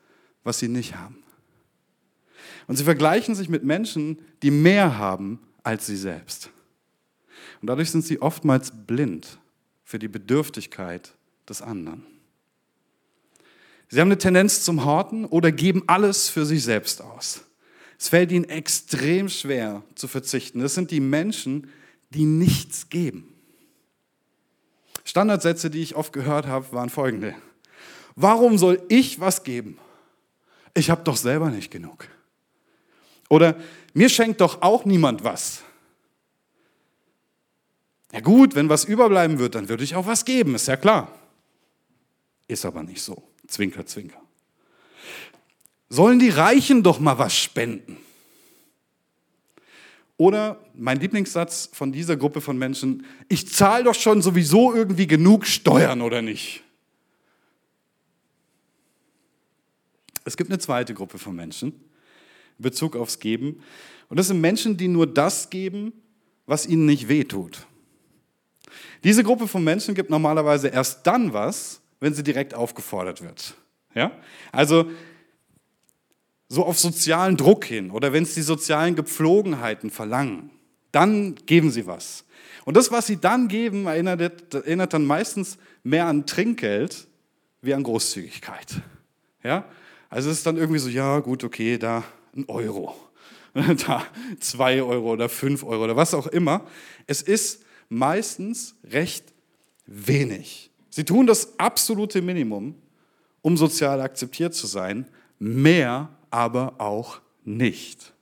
was 0.44 0.58
sie 0.58 0.68
nicht 0.68 0.94
haben. 0.94 1.22
Und 2.66 2.76
sie 2.76 2.84
vergleichen 2.84 3.34
sich 3.34 3.48
mit 3.48 3.64
Menschen, 3.64 4.18
die 4.42 4.50
mehr 4.50 4.98
haben 4.98 5.40
als 5.62 5.86
sie 5.86 5.96
selbst. 5.96 6.50
Und 7.60 7.68
dadurch 7.68 7.90
sind 7.90 8.04
sie 8.04 8.22
oftmals 8.22 8.70
blind 8.86 9.38
für 9.84 9.98
die 9.98 10.08
Bedürftigkeit 10.08 11.14
des 11.48 11.62
anderen. 11.62 12.06
Sie 13.88 14.00
haben 14.00 14.08
eine 14.08 14.18
Tendenz 14.18 14.62
zum 14.64 14.84
Horten 14.84 15.24
oder 15.24 15.50
geben 15.50 15.82
alles 15.86 16.28
für 16.28 16.44
sich 16.44 16.62
selbst 16.62 17.00
aus. 17.00 17.42
Es 17.98 18.08
fällt 18.08 18.30
ihnen 18.30 18.48
extrem 18.48 19.28
schwer 19.28 19.82
zu 19.96 20.06
verzichten. 20.06 20.60
Das 20.60 20.74
sind 20.74 20.92
die 20.92 21.00
Menschen, 21.00 21.70
die 22.10 22.24
nichts 22.24 22.88
geben. 22.88 23.34
Standardsätze, 25.04 25.68
die 25.68 25.82
ich 25.82 25.96
oft 25.96 26.12
gehört 26.12 26.46
habe, 26.46 26.72
waren 26.72 26.90
folgende. 26.90 27.34
Warum 28.14 28.56
soll 28.56 28.80
ich 28.88 29.20
was 29.20 29.42
geben? 29.42 29.78
Ich 30.74 30.90
habe 30.90 31.02
doch 31.02 31.16
selber 31.16 31.50
nicht 31.50 31.70
genug. 31.70 32.06
Oder 33.28 33.56
mir 33.94 34.08
schenkt 34.08 34.40
doch 34.40 34.62
auch 34.62 34.84
niemand 34.84 35.24
was. 35.24 35.62
Ja 38.12 38.20
gut, 38.20 38.54
wenn 38.54 38.68
was 38.68 38.84
überbleiben 38.84 39.38
wird, 39.38 39.54
dann 39.54 39.68
würde 39.68 39.84
ich 39.84 39.96
auch 39.96 40.06
was 40.06 40.24
geben, 40.24 40.54
ist 40.54 40.68
ja 40.68 40.76
klar. 40.76 41.12
Ist 42.46 42.64
aber 42.64 42.82
nicht 42.82 43.02
so. 43.02 43.22
Zwinker, 43.46 43.84
zwinker 43.84 44.22
sollen 45.88 46.18
die 46.18 46.30
Reichen 46.30 46.82
doch 46.82 47.00
mal 47.00 47.18
was 47.18 47.36
spenden. 47.36 47.96
Oder 50.16 50.58
mein 50.74 50.98
Lieblingssatz 50.98 51.70
von 51.72 51.92
dieser 51.92 52.16
Gruppe 52.16 52.40
von 52.40 52.58
Menschen, 52.58 53.06
ich 53.28 53.48
zahle 53.48 53.84
doch 53.84 53.94
schon 53.94 54.20
sowieso 54.20 54.74
irgendwie 54.74 55.06
genug 55.06 55.46
Steuern 55.46 56.02
oder 56.02 56.22
nicht. 56.22 56.64
Es 60.24 60.36
gibt 60.36 60.50
eine 60.50 60.58
zweite 60.58 60.92
Gruppe 60.92 61.18
von 61.18 61.34
Menschen 61.34 61.68
in 62.58 62.62
Bezug 62.62 62.96
aufs 62.96 63.20
Geben. 63.20 63.62
Und 64.08 64.18
das 64.18 64.26
sind 64.26 64.40
Menschen, 64.40 64.76
die 64.76 64.88
nur 64.88 65.06
das 65.06 65.50
geben, 65.50 65.92
was 66.46 66.66
ihnen 66.66 66.84
nicht 66.84 67.08
wehtut. 67.08 67.66
Diese 69.04 69.22
Gruppe 69.22 69.46
von 69.46 69.62
Menschen 69.62 69.94
gibt 69.94 70.10
normalerweise 70.10 70.68
erst 70.68 71.06
dann 71.06 71.32
was, 71.32 71.80
wenn 72.00 72.12
sie 72.12 72.24
direkt 72.24 72.54
aufgefordert 72.54 73.22
wird. 73.22 73.54
Ja? 73.94 74.10
Also 74.50 74.90
so 76.48 76.64
auf 76.64 76.78
sozialen 76.78 77.36
Druck 77.36 77.64
hin 77.64 77.90
oder 77.90 78.12
wenn 78.12 78.22
es 78.22 78.34
die 78.34 78.42
sozialen 78.42 78.94
Gepflogenheiten 78.96 79.90
verlangen, 79.90 80.50
dann 80.92 81.34
geben 81.46 81.70
sie 81.70 81.86
was. 81.86 82.24
Und 82.64 82.76
das, 82.76 82.90
was 82.90 83.06
sie 83.06 83.18
dann 83.18 83.48
geben, 83.48 83.86
erinnert, 83.86 84.54
erinnert 84.54 84.92
dann 84.92 85.04
meistens 85.04 85.58
mehr 85.82 86.06
an 86.06 86.26
Trinkgeld 86.26 87.06
wie 87.62 87.74
an 87.74 87.82
Großzügigkeit. 87.82 88.80
Ja? 89.42 89.64
Also 90.10 90.30
es 90.30 90.38
ist 90.38 90.46
dann 90.46 90.56
irgendwie 90.56 90.78
so, 90.78 90.88
ja 90.88 91.18
gut, 91.20 91.44
okay, 91.44 91.78
da 91.78 92.04
ein 92.34 92.44
Euro, 92.48 92.94
da 93.86 94.04
zwei 94.40 94.82
Euro 94.82 95.12
oder 95.12 95.28
fünf 95.28 95.64
Euro 95.64 95.84
oder 95.84 95.96
was 95.96 96.14
auch 96.14 96.26
immer. 96.26 96.66
Es 97.06 97.22
ist 97.22 97.64
meistens 97.88 98.74
recht 98.84 99.32
wenig. 99.86 100.70
Sie 100.90 101.04
tun 101.04 101.26
das 101.26 101.58
absolute 101.58 102.22
Minimum, 102.22 102.74
um 103.42 103.56
sozial 103.56 104.00
akzeptiert 104.00 104.54
zu 104.54 104.66
sein, 104.66 105.06
mehr 105.38 106.10
aber 106.30 106.80
auch 106.80 107.20
nicht. 107.44 108.12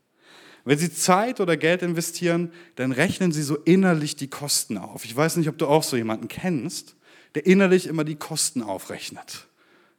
Wenn 0.64 0.78
Sie 0.78 0.92
Zeit 0.92 1.40
oder 1.40 1.56
Geld 1.56 1.82
investieren, 1.82 2.52
dann 2.74 2.90
rechnen 2.90 3.30
Sie 3.30 3.42
so 3.42 3.56
innerlich 3.56 4.16
die 4.16 4.28
Kosten 4.28 4.78
auf. 4.78 5.04
Ich 5.04 5.14
weiß 5.14 5.36
nicht, 5.36 5.48
ob 5.48 5.58
du 5.58 5.68
auch 5.68 5.84
so 5.84 5.96
jemanden 5.96 6.26
kennst, 6.26 6.96
der 7.36 7.46
innerlich 7.46 7.86
immer 7.86 8.02
die 8.02 8.16
Kosten 8.16 8.62
aufrechnet. 8.62 9.46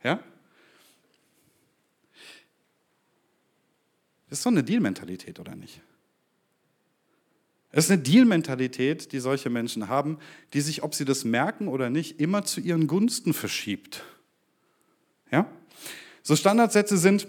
Ja? 0.04 0.20
Das 4.30 4.40
ist 4.40 4.44
so 4.44 4.50
eine 4.50 4.64
Deal-Mentalität, 4.64 5.40
oder 5.40 5.56
nicht? 5.56 5.82
Es 7.72 7.86
ist 7.86 7.92
eine 7.92 8.02
Deal-Mentalität, 8.02 9.12
die 9.12 9.20
solche 9.20 9.50
Menschen 9.50 9.88
haben, 9.88 10.18
die 10.54 10.62
sich, 10.62 10.84
ob 10.84 10.96
sie 10.96 11.06
das 11.06 11.24
merken 11.24 11.68
oder 11.68 11.90
nicht, 11.90 12.20
immer 12.20 12.44
zu 12.44 12.60
ihren 12.60 12.88
Gunsten 12.88 13.34
verschiebt. 13.34 14.04
Ja? 15.32 15.50
So 16.24 16.36
Standardsätze 16.36 16.98
sind, 16.98 17.28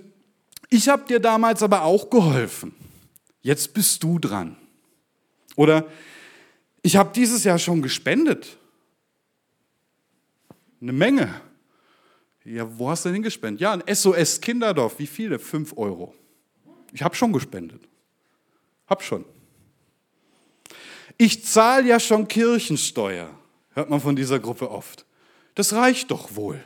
ich 0.69 0.89
habe 0.89 1.07
dir 1.07 1.21
damals 1.21 1.63
aber 1.63 1.83
auch 1.83 2.11
geholfen. 2.11 2.75
Jetzt 3.41 3.73
bist 3.75 4.03
du 4.03 4.19
dran. 4.19 4.57
Oder 5.57 5.87
ich 6.83 6.97
habe 6.97 7.13
dieses 7.15 7.45
Jahr 7.45 7.59
schon 7.59 7.83
gespendet. 7.83 8.57
Eine 10.81 10.93
Menge. 10.93 11.41
Ja, 12.45 12.67
wo 12.79 12.89
hast 12.89 13.05
du 13.05 13.09
denn 13.09 13.15
hingespendet? 13.15 13.61
Ja, 13.61 13.73
ein 13.73 13.83
SOS 13.95 14.41
Kinderdorf. 14.41 14.99
Wie 14.99 15.07
viele? 15.07 15.39
Fünf 15.39 15.77
Euro. 15.77 16.15
Ich 16.93 17.03
habe 17.03 17.15
schon 17.15 17.33
gespendet. 17.33 17.83
Hab 18.87 19.03
schon. 19.03 19.25
Ich 21.19 21.45
zahle 21.45 21.89
ja 21.89 21.99
schon 21.99 22.29
Kirchensteuer, 22.29 23.29
hört 23.73 23.91
man 23.91 24.01
von 24.01 24.15
dieser 24.15 24.39
Gruppe 24.39 24.71
oft. 24.71 25.05
Das 25.57 25.73
reicht 25.73 26.13
doch 26.13 26.37
wohl. 26.37 26.63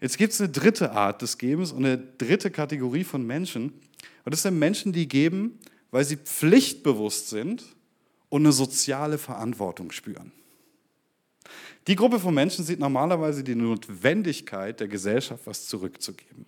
Jetzt 0.00 0.16
gibt 0.16 0.32
es 0.32 0.40
eine 0.40 0.50
dritte 0.50 0.92
Art 0.92 1.20
des 1.20 1.36
Gebens 1.36 1.72
und 1.72 1.84
eine 1.84 1.98
dritte 1.98 2.50
Kategorie 2.50 3.04
von 3.04 3.26
Menschen. 3.26 3.72
Und 4.24 4.32
das 4.32 4.42
sind 4.42 4.58
Menschen, 4.58 4.92
die 4.92 5.08
geben, 5.08 5.58
weil 5.90 6.04
sie 6.04 6.16
pflichtbewusst 6.16 7.28
sind 7.28 7.64
und 8.28 8.42
eine 8.42 8.52
soziale 8.52 9.18
Verantwortung 9.18 9.90
spüren. 9.90 10.32
Die 11.86 11.96
Gruppe 11.96 12.18
von 12.18 12.34
Menschen 12.34 12.64
sieht 12.64 12.78
normalerweise 12.78 13.42
die 13.42 13.54
Notwendigkeit 13.54 14.80
der 14.80 14.88
Gesellschaft, 14.88 15.46
was 15.46 15.66
zurückzugeben. 15.66 16.46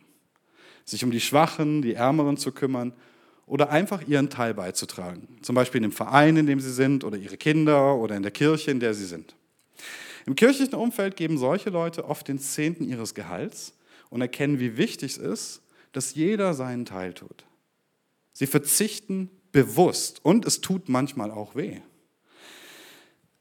Sich 0.85 1.04
um 1.04 1.11
die 1.11 1.21
Schwachen, 1.21 1.82
die 1.82 1.94
Ärmeren 1.94 2.37
zu 2.37 2.52
kümmern 2.52 2.92
oder 3.47 3.71
einfach 3.71 4.06
ihren 4.06 4.30
Teil 4.30 4.54
beizutragen. 4.54 5.28
Zum 5.42 5.54
Beispiel 5.54 5.78
in 5.78 5.90
dem 5.90 5.92
Verein, 5.92 6.37
in 6.37 6.47
dem 6.47 6.61
sie 6.61 6.73
sind 6.73 7.04
oder 7.04 7.16
ihre 7.16 7.37
Kinder 7.37 7.97
oder 7.97 8.16
in 8.16 8.23
der 8.23 8.32
Kirche, 8.32 8.71
in 8.71 8.80
der 8.80 8.94
sie 8.94 9.06
sind. 9.06 9.35
Im 10.26 10.37
kirchlichen 10.37 10.75
Umfeld 10.75 11.17
geben 11.17 11.38
solche 11.38 11.71
Leute 11.71 12.05
oft 12.05 12.29
den 12.29 12.38
Zehnten 12.38 12.85
ihres 12.85 13.14
Gehalts 13.14 13.76
und 14.11 14.21
erkennen, 14.21 14.61
wie 14.61 14.76
wichtig 14.76 15.12
es 15.12 15.19
ist, 15.19 15.62
dass 15.93 16.14
jeder 16.14 16.55
seinen 16.55 16.85
Teil 16.85 17.12
tut. 17.12 17.45
Sie 18.33 18.47
verzichten 18.47 19.31
bewusst 19.52 20.25
und 20.25 20.47
es 20.47 20.61
tut 20.61 20.88
manchmal 20.88 21.31
auch 21.31 21.55
weh. 21.55 21.81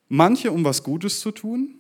Manche, 0.08 0.52
um 0.52 0.66
was 0.66 0.84
Gutes 0.84 1.22
zu 1.22 1.32
tun, 1.32 1.76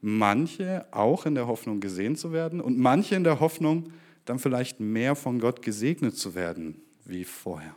manche 0.00 0.86
auch 0.90 1.26
in 1.26 1.34
der 1.34 1.46
Hoffnung 1.46 1.80
gesehen 1.80 2.16
zu 2.16 2.32
werden 2.32 2.60
und 2.60 2.78
manche 2.78 3.14
in 3.14 3.24
der 3.24 3.40
Hoffnung, 3.40 3.92
dann 4.24 4.38
vielleicht 4.38 4.80
mehr 4.80 5.14
von 5.14 5.38
Gott 5.38 5.62
gesegnet 5.62 6.16
zu 6.16 6.34
werden 6.34 6.80
wie 7.04 7.24
vorher. 7.24 7.74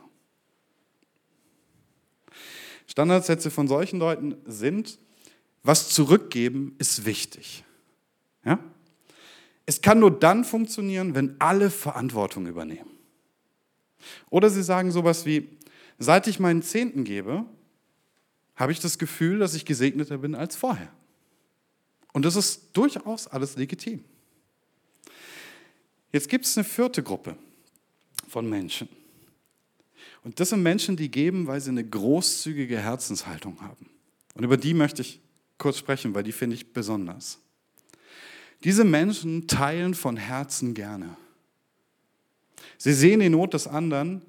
Standardsätze 2.86 3.50
von 3.50 3.68
solchen 3.68 3.98
Leuten 3.98 4.36
sind, 4.46 4.98
was 5.62 5.90
zurückgeben 5.90 6.74
ist 6.78 7.04
wichtig. 7.04 7.64
Ja? 8.44 8.58
Es 9.66 9.80
kann 9.80 10.00
nur 10.00 10.10
dann 10.10 10.44
funktionieren, 10.44 11.14
wenn 11.14 11.40
alle 11.40 11.70
Verantwortung 11.70 12.46
übernehmen. 12.46 12.90
Oder 14.30 14.50
sie 14.50 14.62
sagen 14.62 14.90
sowas 14.90 15.24
wie, 15.24 15.48
seit 15.98 16.26
ich 16.26 16.40
meinen 16.40 16.62
Zehnten 16.62 17.04
gebe, 17.04 17.44
habe 18.56 18.72
ich 18.72 18.80
das 18.80 18.98
Gefühl, 18.98 19.38
dass 19.38 19.54
ich 19.54 19.64
gesegneter 19.64 20.18
bin 20.18 20.34
als 20.34 20.56
vorher. 20.56 20.92
Und 22.12 22.24
das 22.24 22.36
ist 22.36 22.70
durchaus 22.72 23.26
alles 23.26 23.56
legitim. 23.56 24.04
Jetzt 26.12 26.28
gibt 26.28 26.44
es 26.44 26.58
eine 26.58 26.64
vierte 26.64 27.02
Gruppe 27.02 27.36
von 28.28 28.48
Menschen. 28.48 28.88
Und 30.24 30.38
das 30.38 30.50
sind 30.50 30.62
Menschen, 30.62 30.96
die 30.96 31.10
geben, 31.10 31.46
weil 31.46 31.60
sie 31.60 31.70
eine 31.70 31.84
großzügige 31.84 32.78
Herzenshaltung 32.78 33.60
haben. 33.60 33.88
Und 34.34 34.44
über 34.44 34.56
die 34.56 34.74
möchte 34.74 35.02
ich 35.02 35.20
kurz 35.62 35.78
sprechen, 35.78 36.12
weil 36.12 36.24
die 36.24 36.32
finde 36.32 36.56
ich 36.56 36.72
besonders. 36.72 37.38
Diese 38.64 38.82
Menschen 38.82 39.46
teilen 39.46 39.94
von 39.94 40.16
Herzen 40.16 40.74
gerne. 40.74 41.16
Sie 42.78 42.92
sehen 42.92 43.20
die 43.20 43.28
Not 43.28 43.54
des 43.54 43.68
anderen 43.68 44.22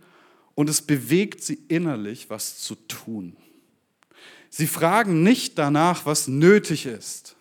und 0.54 0.70
es 0.70 0.84
bewegt 0.84 1.44
sie 1.44 1.58
innerlich, 1.70 2.30
was 2.30 2.60
zu 2.60 2.76
tun. 2.76 3.36
Sie 4.52 4.68
fragen 4.68 5.24
nicht 5.24 5.58
danach, 5.58 6.06
was 6.06 6.28
nötig 6.28 6.86
ist. 6.86 7.36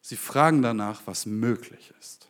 Sie 0.00 0.16
fragen 0.16 0.62
danach, 0.62 1.02
was 1.06 1.26
möglich 1.26 1.92
ist. 1.98 2.28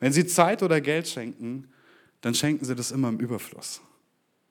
Wenn 0.00 0.14
sie 0.14 0.26
Zeit 0.26 0.62
oder 0.62 0.80
Geld 0.80 1.06
schenken, 1.06 1.68
dann 2.22 2.34
schenken 2.34 2.64
sie 2.64 2.74
das 2.74 2.92
immer 2.92 3.10
im 3.10 3.20
Überfluss. 3.20 3.82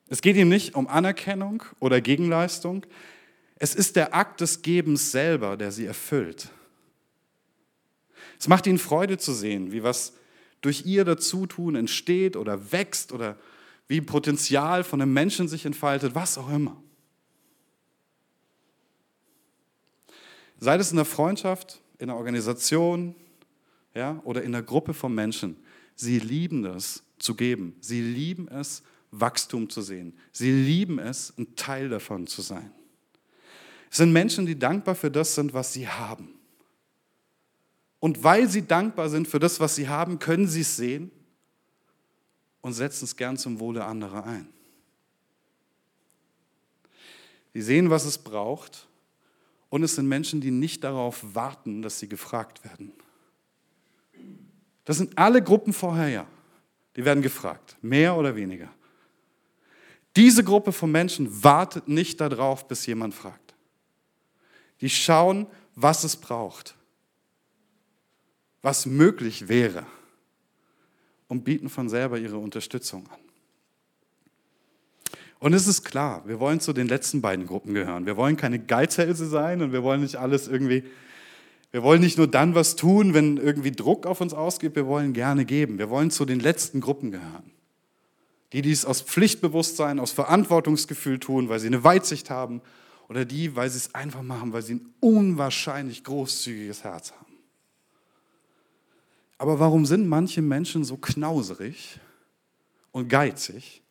Es 0.08 0.22
geht 0.22 0.36
ihm 0.36 0.48
nicht 0.48 0.74
um 0.74 0.88
Anerkennung 0.88 1.62
oder 1.80 2.00
Gegenleistung. 2.00 2.86
Es 3.56 3.74
ist 3.74 3.96
der 3.96 4.14
Akt 4.14 4.40
des 4.40 4.62
Gebens 4.62 5.10
selber, 5.10 5.56
der 5.56 5.72
sie 5.72 5.86
erfüllt. 5.86 6.48
Es 8.38 8.48
macht 8.48 8.66
ihnen 8.66 8.78
Freude 8.78 9.18
zu 9.18 9.32
sehen, 9.32 9.72
wie 9.72 9.82
was 9.82 10.14
durch 10.60 10.86
ihr 10.86 11.04
Dazutun 11.04 11.74
entsteht 11.74 12.36
oder 12.36 12.72
wächst 12.72 13.12
oder 13.12 13.36
wie 13.86 14.00
Potenzial 14.00 14.84
von 14.84 15.00
einem 15.00 15.12
Menschen 15.12 15.48
sich 15.48 15.64
entfaltet, 15.64 16.14
was 16.14 16.38
auch 16.38 16.50
immer. 16.50 16.80
Sei 20.60 20.76
es 20.76 20.90
in 20.90 20.96
der 20.96 21.04
Freundschaft, 21.04 21.80
in 21.98 22.08
der 22.08 22.16
Organisation 22.16 23.14
ja, 23.94 24.20
oder 24.24 24.42
in 24.42 24.52
der 24.52 24.62
Gruppe 24.62 24.94
von 24.94 25.14
Menschen. 25.14 25.56
Sie 25.94 26.18
lieben 26.18 26.64
es 26.64 27.02
zu 27.18 27.34
geben. 27.34 27.76
Sie 27.80 28.00
lieben 28.00 28.48
es, 28.48 28.82
Wachstum 29.10 29.70
zu 29.70 29.82
sehen. 29.82 30.16
Sie 30.32 30.50
lieben 30.50 30.98
es, 30.98 31.32
ein 31.38 31.56
Teil 31.56 31.88
davon 31.88 32.26
zu 32.26 32.42
sein. 32.42 32.72
Es 33.90 33.98
sind 33.98 34.12
Menschen, 34.12 34.46
die 34.46 34.58
dankbar 34.58 34.94
für 34.94 35.10
das 35.10 35.34
sind, 35.34 35.54
was 35.54 35.72
sie 35.72 35.88
haben. 35.88 36.34
Und 38.00 38.22
weil 38.22 38.48
sie 38.48 38.66
dankbar 38.66 39.08
sind 39.08 39.26
für 39.26 39.38
das, 39.38 39.60
was 39.60 39.74
sie 39.74 39.88
haben, 39.88 40.18
können 40.18 40.46
sie 40.46 40.60
es 40.60 40.76
sehen 40.76 41.10
und 42.60 42.74
setzen 42.74 43.04
es 43.04 43.16
gern 43.16 43.36
zum 43.36 43.58
Wohle 43.60 43.84
anderer 43.84 44.24
ein. 44.24 44.48
Sie 47.54 47.62
sehen, 47.62 47.90
was 47.90 48.04
es 48.04 48.18
braucht 48.18 48.86
und 49.70 49.82
es 49.82 49.96
sind 49.96 50.06
Menschen, 50.06 50.40
die 50.40 50.50
nicht 50.50 50.84
darauf 50.84 51.34
warten, 51.34 51.82
dass 51.82 51.98
sie 51.98 52.08
gefragt 52.08 52.62
werden. 52.64 52.92
Das 54.84 54.98
sind 54.98 55.18
alle 55.18 55.42
Gruppen 55.42 55.72
vorher 55.72 56.08
ja. 56.08 56.26
Die 56.96 57.04
werden 57.04 57.22
gefragt, 57.22 57.76
mehr 57.82 58.16
oder 58.16 58.34
weniger. 58.34 58.70
Diese 60.18 60.42
Gruppe 60.42 60.72
von 60.72 60.90
Menschen 60.90 61.44
wartet 61.44 61.86
nicht 61.86 62.20
darauf, 62.20 62.66
bis 62.66 62.84
jemand 62.86 63.14
fragt. 63.14 63.54
Die 64.80 64.90
schauen, 64.90 65.46
was 65.76 66.02
es 66.02 66.16
braucht, 66.16 66.74
was 68.60 68.84
möglich 68.84 69.46
wäre 69.46 69.86
und 71.28 71.44
bieten 71.44 71.68
von 71.68 71.88
selber 71.88 72.18
ihre 72.18 72.36
Unterstützung 72.36 73.06
an. 73.06 73.20
Und 75.38 75.52
es 75.52 75.68
ist 75.68 75.84
klar, 75.84 76.24
wir 76.26 76.40
wollen 76.40 76.58
zu 76.58 76.72
den 76.72 76.88
letzten 76.88 77.20
beiden 77.20 77.46
Gruppen 77.46 77.72
gehören. 77.72 78.04
Wir 78.04 78.16
wollen 78.16 78.36
keine 78.36 78.58
Geizhälse 78.58 79.28
sein 79.28 79.62
und 79.62 79.72
wir 79.72 79.84
wollen 79.84 80.00
nicht 80.00 80.16
alles 80.16 80.48
irgendwie 80.48 80.82
Wir 81.70 81.84
wollen 81.84 82.00
nicht 82.00 82.18
nur 82.18 82.26
dann 82.26 82.56
was 82.56 82.74
tun, 82.74 83.14
wenn 83.14 83.36
irgendwie 83.36 83.70
Druck 83.70 84.04
auf 84.04 84.20
uns 84.20 84.34
ausgeht, 84.34 84.74
wir 84.74 84.88
wollen 84.88 85.12
gerne 85.12 85.44
geben. 85.44 85.78
Wir 85.78 85.90
wollen 85.90 86.10
zu 86.10 86.24
den 86.24 86.40
letzten 86.40 86.80
Gruppen 86.80 87.12
gehören. 87.12 87.52
Die, 88.52 88.62
die 88.62 88.72
es 88.72 88.84
aus 88.84 89.02
Pflichtbewusstsein, 89.02 89.98
aus 89.98 90.12
Verantwortungsgefühl 90.12 91.18
tun, 91.18 91.48
weil 91.48 91.60
sie 91.60 91.66
eine 91.66 91.84
Weitsicht 91.84 92.30
haben 92.30 92.62
oder 93.08 93.24
die, 93.24 93.56
weil 93.56 93.68
sie 93.68 93.78
es 93.78 93.94
einfach 93.94 94.22
machen, 94.22 94.52
weil 94.52 94.62
sie 94.62 94.76
ein 94.76 94.94
unwahrscheinlich 95.00 96.04
großzügiges 96.04 96.84
Herz 96.84 97.12
haben. 97.12 97.36
Aber 99.38 99.60
warum 99.60 99.86
sind 99.86 100.08
manche 100.08 100.42
Menschen 100.42 100.84
so 100.84 100.96
knauserig 100.96 102.00
und 102.90 103.08
geizig, 103.08 103.82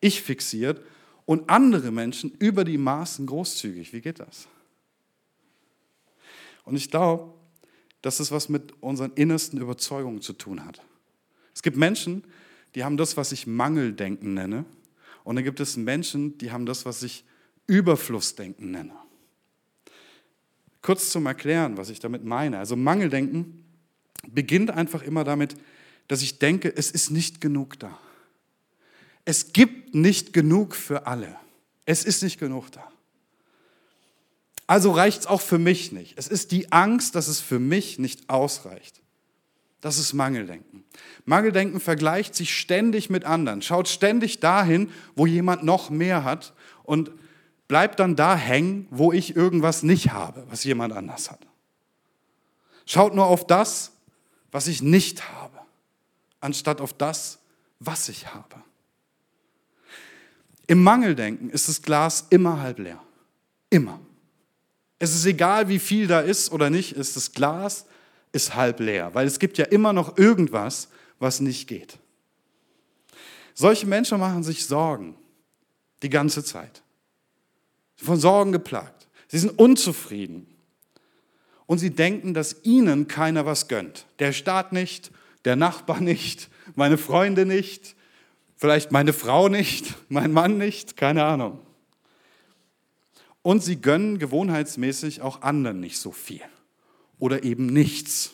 ich 0.00 0.22
fixiert 0.22 0.80
und 1.26 1.50
andere 1.50 1.90
Menschen 1.90 2.30
über 2.38 2.64
die 2.64 2.78
Maßen 2.78 3.26
großzügig? 3.26 3.92
Wie 3.92 4.00
geht 4.00 4.20
das? 4.20 4.48
Und 6.64 6.76
ich 6.76 6.90
glaube, 6.90 7.34
dass 8.02 8.20
es 8.20 8.30
was 8.30 8.48
mit 8.48 8.72
unseren 8.82 9.12
innersten 9.14 9.60
Überzeugungen 9.60 10.22
zu 10.22 10.32
tun 10.32 10.64
hat. 10.64 10.80
Es 11.54 11.62
gibt 11.62 11.76
Menschen, 11.76 12.24
die 12.76 12.84
haben 12.84 12.98
das, 12.98 13.16
was 13.16 13.32
ich 13.32 13.46
Mangeldenken 13.46 14.34
nenne. 14.34 14.66
Und 15.24 15.36
dann 15.36 15.44
gibt 15.44 15.60
es 15.60 15.78
Menschen, 15.78 16.36
die 16.38 16.52
haben 16.52 16.66
das, 16.66 16.84
was 16.84 17.02
ich 17.02 17.24
Überflussdenken 17.66 18.70
nenne. 18.70 18.92
Kurz 20.82 21.10
zum 21.10 21.24
Erklären, 21.24 21.78
was 21.78 21.88
ich 21.88 22.00
damit 22.00 22.24
meine. 22.24 22.58
Also 22.58 22.76
Mangeldenken 22.76 23.64
beginnt 24.28 24.70
einfach 24.70 25.02
immer 25.02 25.24
damit, 25.24 25.56
dass 26.06 26.20
ich 26.20 26.38
denke, 26.38 26.72
es 26.76 26.90
ist 26.90 27.10
nicht 27.10 27.40
genug 27.40 27.78
da. 27.78 27.98
Es 29.24 29.54
gibt 29.54 29.94
nicht 29.94 30.34
genug 30.34 30.76
für 30.76 31.06
alle. 31.06 31.34
Es 31.86 32.04
ist 32.04 32.22
nicht 32.22 32.38
genug 32.38 32.70
da. 32.70 32.86
Also 34.66 34.92
reicht 34.92 35.20
es 35.20 35.26
auch 35.26 35.40
für 35.40 35.58
mich 35.58 35.92
nicht. 35.92 36.18
Es 36.18 36.28
ist 36.28 36.52
die 36.52 36.70
Angst, 36.72 37.14
dass 37.14 37.26
es 37.26 37.40
für 37.40 37.58
mich 37.58 37.98
nicht 37.98 38.28
ausreicht. 38.28 39.00
Das 39.86 39.98
ist 39.98 40.14
Mangeldenken. 40.14 40.82
Mangeldenken 41.26 41.78
vergleicht 41.78 42.34
sich 42.34 42.58
ständig 42.58 43.08
mit 43.08 43.24
anderen, 43.24 43.62
schaut 43.62 43.86
ständig 43.86 44.40
dahin, 44.40 44.90
wo 45.14 45.26
jemand 45.26 45.62
noch 45.62 45.90
mehr 45.90 46.24
hat 46.24 46.54
und 46.82 47.12
bleibt 47.68 48.00
dann 48.00 48.16
da 48.16 48.34
hängen, 48.34 48.88
wo 48.90 49.12
ich 49.12 49.36
irgendwas 49.36 49.84
nicht 49.84 50.10
habe, 50.10 50.44
was 50.50 50.64
jemand 50.64 50.92
anders 50.92 51.30
hat. 51.30 51.38
Schaut 52.84 53.14
nur 53.14 53.26
auf 53.26 53.46
das, 53.46 53.92
was 54.50 54.66
ich 54.66 54.82
nicht 54.82 55.30
habe, 55.32 55.60
anstatt 56.40 56.80
auf 56.80 56.92
das, 56.92 57.38
was 57.78 58.08
ich 58.08 58.34
habe. 58.34 58.56
Im 60.66 60.82
Mangeldenken 60.82 61.48
ist 61.48 61.68
das 61.68 61.80
Glas 61.80 62.26
immer 62.30 62.58
halb 62.58 62.80
leer. 62.80 63.00
Immer. 63.70 64.00
Es 64.98 65.14
ist 65.14 65.26
egal, 65.26 65.68
wie 65.68 65.78
viel 65.78 66.08
da 66.08 66.18
ist 66.18 66.50
oder 66.50 66.70
nicht, 66.70 66.90
ist 66.90 67.14
das 67.14 67.30
Glas 67.30 67.86
ist 68.32 68.54
halb 68.54 68.80
leer, 68.80 69.14
weil 69.14 69.26
es 69.26 69.38
gibt 69.38 69.58
ja 69.58 69.64
immer 69.64 69.92
noch 69.92 70.18
irgendwas, 70.18 70.88
was 71.18 71.40
nicht 71.40 71.68
geht. 71.68 71.98
Solche 73.54 73.86
Menschen 73.86 74.18
machen 74.20 74.42
sich 74.42 74.66
Sorgen 74.66 75.16
die 76.02 76.10
ganze 76.10 76.44
Zeit. 76.44 76.82
Von 77.96 78.18
Sorgen 78.18 78.52
geplagt. 78.52 79.08
Sie 79.28 79.38
sind 79.38 79.58
unzufrieden. 79.58 80.46
Und 81.64 81.78
sie 81.78 81.90
denken, 81.90 82.34
dass 82.34 82.64
ihnen 82.64 83.08
keiner 83.08 83.46
was 83.46 83.66
gönnt. 83.66 84.06
Der 84.18 84.32
Staat 84.32 84.72
nicht, 84.72 85.10
der 85.44 85.56
Nachbar 85.56 86.00
nicht, 86.00 86.50
meine 86.74 86.98
Freunde 86.98 87.46
nicht, 87.46 87.96
vielleicht 88.56 88.92
meine 88.92 89.12
Frau 89.12 89.48
nicht, 89.48 89.94
mein 90.08 90.32
Mann 90.32 90.58
nicht, 90.58 90.96
keine 90.96 91.24
Ahnung 91.24 91.60
und 93.46 93.62
sie 93.62 93.80
gönnen 93.80 94.18
gewohnheitsmäßig 94.18 95.20
auch 95.20 95.42
anderen 95.42 95.78
nicht 95.78 95.98
so 95.98 96.10
viel 96.10 96.40
oder 97.18 97.44
eben 97.44 97.66
nichts. 97.66 98.32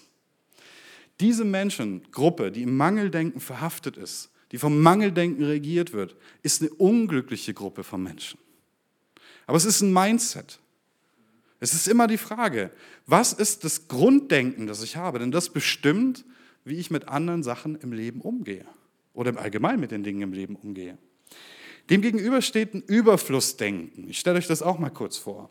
Diese 1.21 1.45
Menschengruppe, 1.45 2.51
die 2.51 2.63
im 2.63 2.77
Mangeldenken 2.77 3.41
verhaftet 3.41 3.97
ist, 3.97 4.31
die 4.51 4.59
vom 4.59 4.81
Mangeldenken 4.81 5.45
regiert 5.45 5.93
wird, 5.93 6.17
ist 6.43 6.61
eine 6.61 6.71
unglückliche 6.75 7.55
Gruppe 7.55 7.85
von 7.85 8.03
Menschen. 8.03 8.39
Aber 9.47 9.57
es 9.57 9.65
ist 9.65 9.81
ein 9.81 9.93
Mindset. 9.93 10.59
Es 11.61 11.75
ist 11.75 11.87
immer 11.87 12.07
die 12.07 12.19
Frage, 12.19 12.71
was 13.07 13.33
ist 13.33 13.65
das 13.65 13.87
Grunddenken, 13.89 14.67
das 14.67 14.83
ich 14.83 14.97
habe? 14.97 15.21
Denn 15.21 15.31
das 15.31 15.51
bestimmt, 15.51 16.25
wie 16.65 16.77
ich 16.77 16.91
mit 16.91 17.09
anderen 17.09 17.43
Sachen 17.43 17.77
im 17.77 17.93
Leben 17.93 18.21
umgehe 18.21 18.67
oder 19.15 19.31
im 19.31 19.39
Allgemeinen 19.39 19.81
mit 19.81 19.91
den 19.91 20.03
Dingen 20.03 20.23
im 20.23 20.33
Leben 20.33 20.57
umgehe. 20.57 20.99
Demgegenüber 21.89 22.43
steht 22.43 22.75
ein 22.75 22.83
Überflussdenken. 22.83 24.09
Ich 24.09 24.19
stelle 24.19 24.39
euch 24.39 24.47
das 24.47 24.63
auch 24.63 24.79
mal 24.79 24.91
kurz 24.91 25.17
vor. 25.17 25.51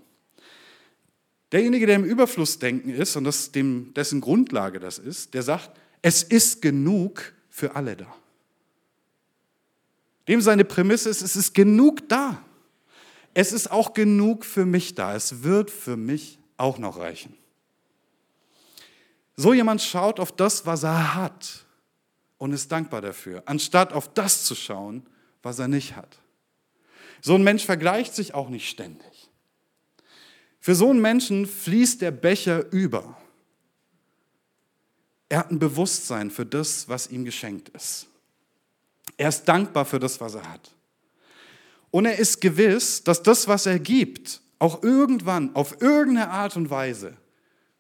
Derjenige, 1.51 1.85
der 1.85 1.97
im 1.97 2.05
Überflussdenken 2.05 2.93
ist 2.93 3.15
und 3.15 3.25
das 3.25 3.51
dem, 3.51 3.93
dessen 3.93 4.21
Grundlage 4.21 4.79
das 4.79 4.99
ist, 4.99 5.33
der 5.33 5.43
sagt, 5.43 5.71
es 6.01 6.23
ist 6.23 6.61
genug 6.61 7.33
für 7.49 7.75
alle 7.75 7.97
da. 7.97 8.13
Dem 10.27 10.41
seine 10.41 10.63
Prämisse 10.63 11.09
ist, 11.09 11.21
es 11.21 11.35
ist 11.35 11.53
genug 11.53 12.07
da. 12.07 12.41
Es 13.33 13.51
ist 13.51 13.69
auch 13.69 13.93
genug 13.93 14.45
für 14.45 14.65
mich 14.65 14.95
da. 14.95 15.15
Es 15.15 15.43
wird 15.43 15.71
für 15.71 15.97
mich 15.97 16.39
auch 16.57 16.77
noch 16.77 16.97
reichen. 16.97 17.35
So 19.35 19.53
jemand 19.53 19.81
schaut 19.81 20.19
auf 20.19 20.31
das, 20.31 20.65
was 20.65 20.83
er 20.83 21.15
hat 21.15 21.65
und 22.37 22.53
ist 22.53 22.71
dankbar 22.71 23.01
dafür, 23.01 23.43
anstatt 23.45 23.93
auf 23.93 24.13
das 24.13 24.45
zu 24.45 24.55
schauen, 24.55 25.05
was 25.41 25.59
er 25.59 25.67
nicht 25.67 25.95
hat. 25.95 26.17
So 27.21 27.35
ein 27.35 27.43
Mensch 27.43 27.65
vergleicht 27.65 28.15
sich 28.15 28.33
auch 28.33 28.49
nicht 28.49 28.69
ständig. 28.69 29.10
Für 30.61 30.75
so 30.75 30.91
einen 30.91 31.01
Menschen 31.01 31.47
fließt 31.47 32.01
der 32.01 32.11
Becher 32.11 32.71
über. 32.71 33.17
Er 35.27 35.39
hat 35.39 35.51
ein 35.51 35.59
Bewusstsein 35.59 36.29
für 36.29 36.45
das, 36.45 36.87
was 36.87 37.09
ihm 37.09 37.25
geschenkt 37.25 37.69
ist. 37.69 38.07
Er 39.17 39.29
ist 39.29 39.45
dankbar 39.45 39.85
für 39.85 39.99
das, 39.99 40.21
was 40.21 40.35
er 40.35 40.47
hat. 40.47 40.71
Und 41.89 42.05
er 42.05 42.17
ist 42.17 42.39
gewiss, 42.39 43.03
dass 43.03 43.23
das, 43.23 43.47
was 43.47 43.65
er 43.65 43.79
gibt, 43.79 44.39
auch 44.59 44.83
irgendwann 44.83 45.55
auf 45.55 45.81
irgendeine 45.81 46.29
Art 46.29 46.55
und 46.55 46.69
Weise 46.69 47.17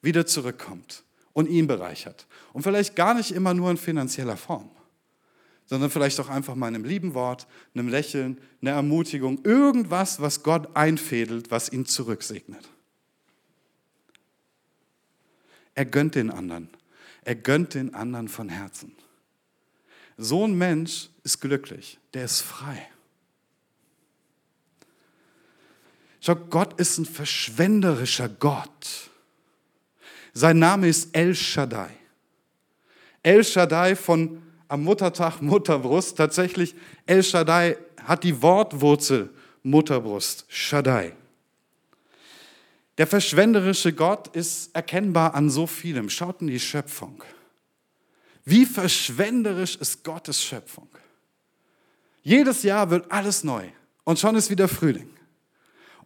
wieder 0.01 0.25
zurückkommt 0.25 1.03
und 1.33 1.47
ihn 1.47 1.67
bereichert. 1.67 2.25
Und 2.51 2.63
vielleicht 2.63 2.95
gar 2.95 3.13
nicht 3.13 3.31
immer 3.31 3.53
nur 3.53 3.69
in 3.69 3.77
finanzieller 3.77 4.37
Form 4.37 4.69
sondern 5.71 5.89
vielleicht 5.89 6.19
auch 6.19 6.27
einfach 6.27 6.55
mal 6.55 6.67
einem 6.67 6.83
lieben 6.83 7.13
Wort, 7.13 7.47
einem 7.73 7.87
Lächeln, 7.87 8.41
einer 8.61 8.71
Ermutigung, 8.71 9.39
irgendwas, 9.45 10.19
was 10.19 10.43
Gott 10.43 10.75
einfädelt, 10.75 11.49
was 11.49 11.71
ihn 11.71 11.85
zurücksegnet. 11.85 12.67
Er 15.73 15.85
gönnt 15.85 16.15
den 16.15 16.29
anderen. 16.29 16.69
Er 17.23 17.35
gönnt 17.35 17.73
den 17.73 17.93
anderen 17.93 18.27
von 18.27 18.49
Herzen. 18.49 18.91
So 20.17 20.45
ein 20.45 20.57
Mensch 20.57 21.07
ist 21.23 21.39
glücklich, 21.39 21.99
der 22.13 22.25
ist 22.25 22.41
frei. 22.41 22.89
Schau, 26.19 26.35
Gott 26.35 26.77
ist 26.81 26.97
ein 26.97 27.05
verschwenderischer 27.05 28.27
Gott. 28.27 29.09
Sein 30.33 30.59
Name 30.59 30.89
ist 30.89 31.15
El 31.15 31.33
Shaddai. 31.33 31.91
El 33.23 33.45
Shaddai 33.45 33.95
von 33.95 34.50
am 34.71 34.83
Muttertag 34.83 35.41
Mutterbrust. 35.41 36.17
Tatsächlich, 36.17 36.75
El 37.05 37.23
Shaddai 37.23 37.77
hat 38.03 38.23
die 38.23 38.41
Wortwurzel 38.41 39.29
Mutterbrust, 39.63 40.45
Shaddai. 40.47 41.13
Der 42.97 43.05
verschwenderische 43.05 43.93
Gott 43.93 44.29
ist 44.29 44.73
erkennbar 44.73 45.35
an 45.35 45.49
so 45.49 45.67
vielem. 45.67 46.09
Schaut 46.09 46.41
in 46.41 46.47
die 46.47 46.59
Schöpfung. 46.59 47.23
Wie 48.45 48.65
verschwenderisch 48.65 49.75
ist 49.75 50.03
Gottes 50.03 50.41
Schöpfung. 50.41 50.87
Jedes 52.23 52.63
Jahr 52.63 52.89
wird 52.89 53.11
alles 53.11 53.43
neu 53.43 53.67
und 54.03 54.19
schon 54.19 54.35
ist 54.35 54.49
wieder 54.49 54.67
Frühling. 54.67 55.09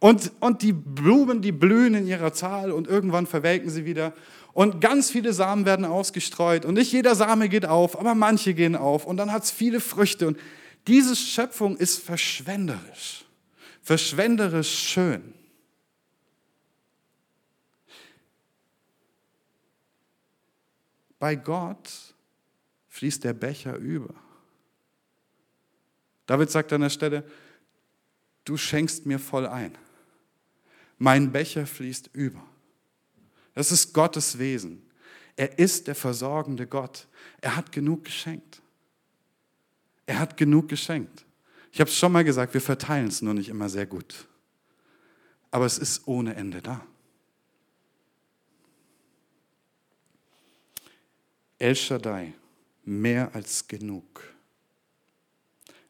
Und, 0.00 0.32
und 0.40 0.62
die 0.62 0.72
Blumen, 0.72 1.40
die 1.40 1.52
blühen 1.52 1.94
in 1.94 2.06
ihrer 2.06 2.32
Zahl 2.32 2.72
und 2.72 2.86
irgendwann 2.88 3.26
verwelken 3.26 3.70
sie 3.70 3.84
wieder 3.84 4.12
und 4.56 4.80
ganz 4.80 5.10
viele 5.10 5.34
Samen 5.34 5.66
werden 5.66 5.84
ausgestreut 5.84 6.64
und 6.64 6.74
nicht 6.74 6.90
jeder 6.90 7.14
Same 7.14 7.50
geht 7.50 7.66
auf, 7.66 7.98
aber 7.98 8.14
manche 8.14 8.54
gehen 8.54 8.74
auf 8.74 9.04
und 9.04 9.18
dann 9.18 9.30
hat 9.30 9.44
es 9.44 9.50
viele 9.50 9.80
Früchte. 9.80 10.26
Und 10.26 10.40
diese 10.86 11.14
Schöpfung 11.14 11.76
ist 11.76 12.02
verschwenderisch, 12.02 13.26
verschwenderisch 13.82 14.78
schön. 14.78 15.34
Bei 21.18 21.36
Gott 21.36 22.14
fließt 22.88 23.24
der 23.24 23.34
Becher 23.34 23.76
über. 23.76 24.14
David 26.24 26.50
sagt 26.50 26.72
an 26.72 26.80
der 26.80 26.88
Stelle, 26.88 27.30
du 28.46 28.56
schenkst 28.56 29.04
mir 29.04 29.18
voll 29.18 29.46
ein. 29.46 29.76
Mein 30.96 31.30
Becher 31.30 31.66
fließt 31.66 32.08
über. 32.14 32.42
Das 33.56 33.72
ist 33.72 33.94
Gottes 33.94 34.38
Wesen. 34.38 34.82
Er 35.34 35.58
ist 35.58 35.86
der 35.86 35.94
versorgende 35.94 36.66
Gott. 36.66 37.08
Er 37.40 37.56
hat 37.56 37.72
genug 37.72 38.04
geschenkt. 38.04 38.60
Er 40.04 40.18
hat 40.18 40.36
genug 40.36 40.68
geschenkt. 40.68 41.24
Ich 41.72 41.80
habe 41.80 41.88
es 41.88 41.96
schon 41.96 42.12
mal 42.12 42.22
gesagt, 42.22 42.52
wir 42.52 42.60
verteilen 42.60 43.08
es 43.08 43.22
nur 43.22 43.32
nicht 43.32 43.48
immer 43.48 43.70
sehr 43.70 43.86
gut. 43.86 44.28
Aber 45.50 45.64
es 45.64 45.78
ist 45.78 46.06
ohne 46.06 46.34
Ende 46.34 46.60
da. 46.60 46.86
El 51.58 51.74
Shaddai, 51.74 52.34
mehr 52.84 53.34
als 53.34 53.66
genug. 53.66 54.22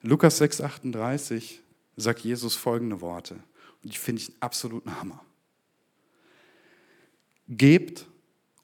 Lukas 0.02 0.40
6,38 0.40 1.56
sagt 1.96 2.20
Jesus 2.20 2.54
folgende 2.54 3.00
Worte. 3.00 3.34
Und 3.82 3.92
die 3.92 3.98
finde 3.98 4.22
ich 4.22 4.28
einen 4.28 4.42
absoluten 4.42 5.00
Hammer. 5.00 5.25
Gebt 7.48 8.06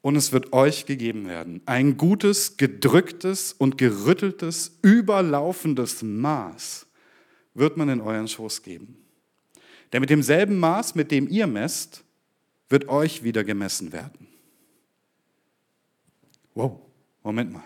und 0.01 0.15
es 0.17 0.31
wird 0.31 0.51
euch 0.51 0.85
gegeben 0.85 1.27
werden. 1.27 1.61
Ein 1.65 1.95
gutes, 1.97 2.57
gedrücktes 2.57 3.53
und 3.53 3.77
gerütteltes, 3.77 4.77
überlaufendes 4.81 6.03
Maß 6.03 6.85
wird 7.53 7.77
man 7.77 7.89
in 7.89 8.01
euren 8.01 8.27
Schoß 8.27 8.63
geben. 8.63 8.97
Denn 9.91 10.01
mit 10.01 10.09
demselben 10.09 10.59
Maß, 10.59 10.95
mit 10.95 11.11
dem 11.11 11.29
ihr 11.29 11.47
messt, 11.47 12.03
wird 12.67 12.89
euch 12.89 13.23
wieder 13.23 13.43
gemessen 13.43 13.93
werden. 13.93 14.27
Wow, 16.55 16.79
Moment 17.23 17.53
mal. 17.53 17.63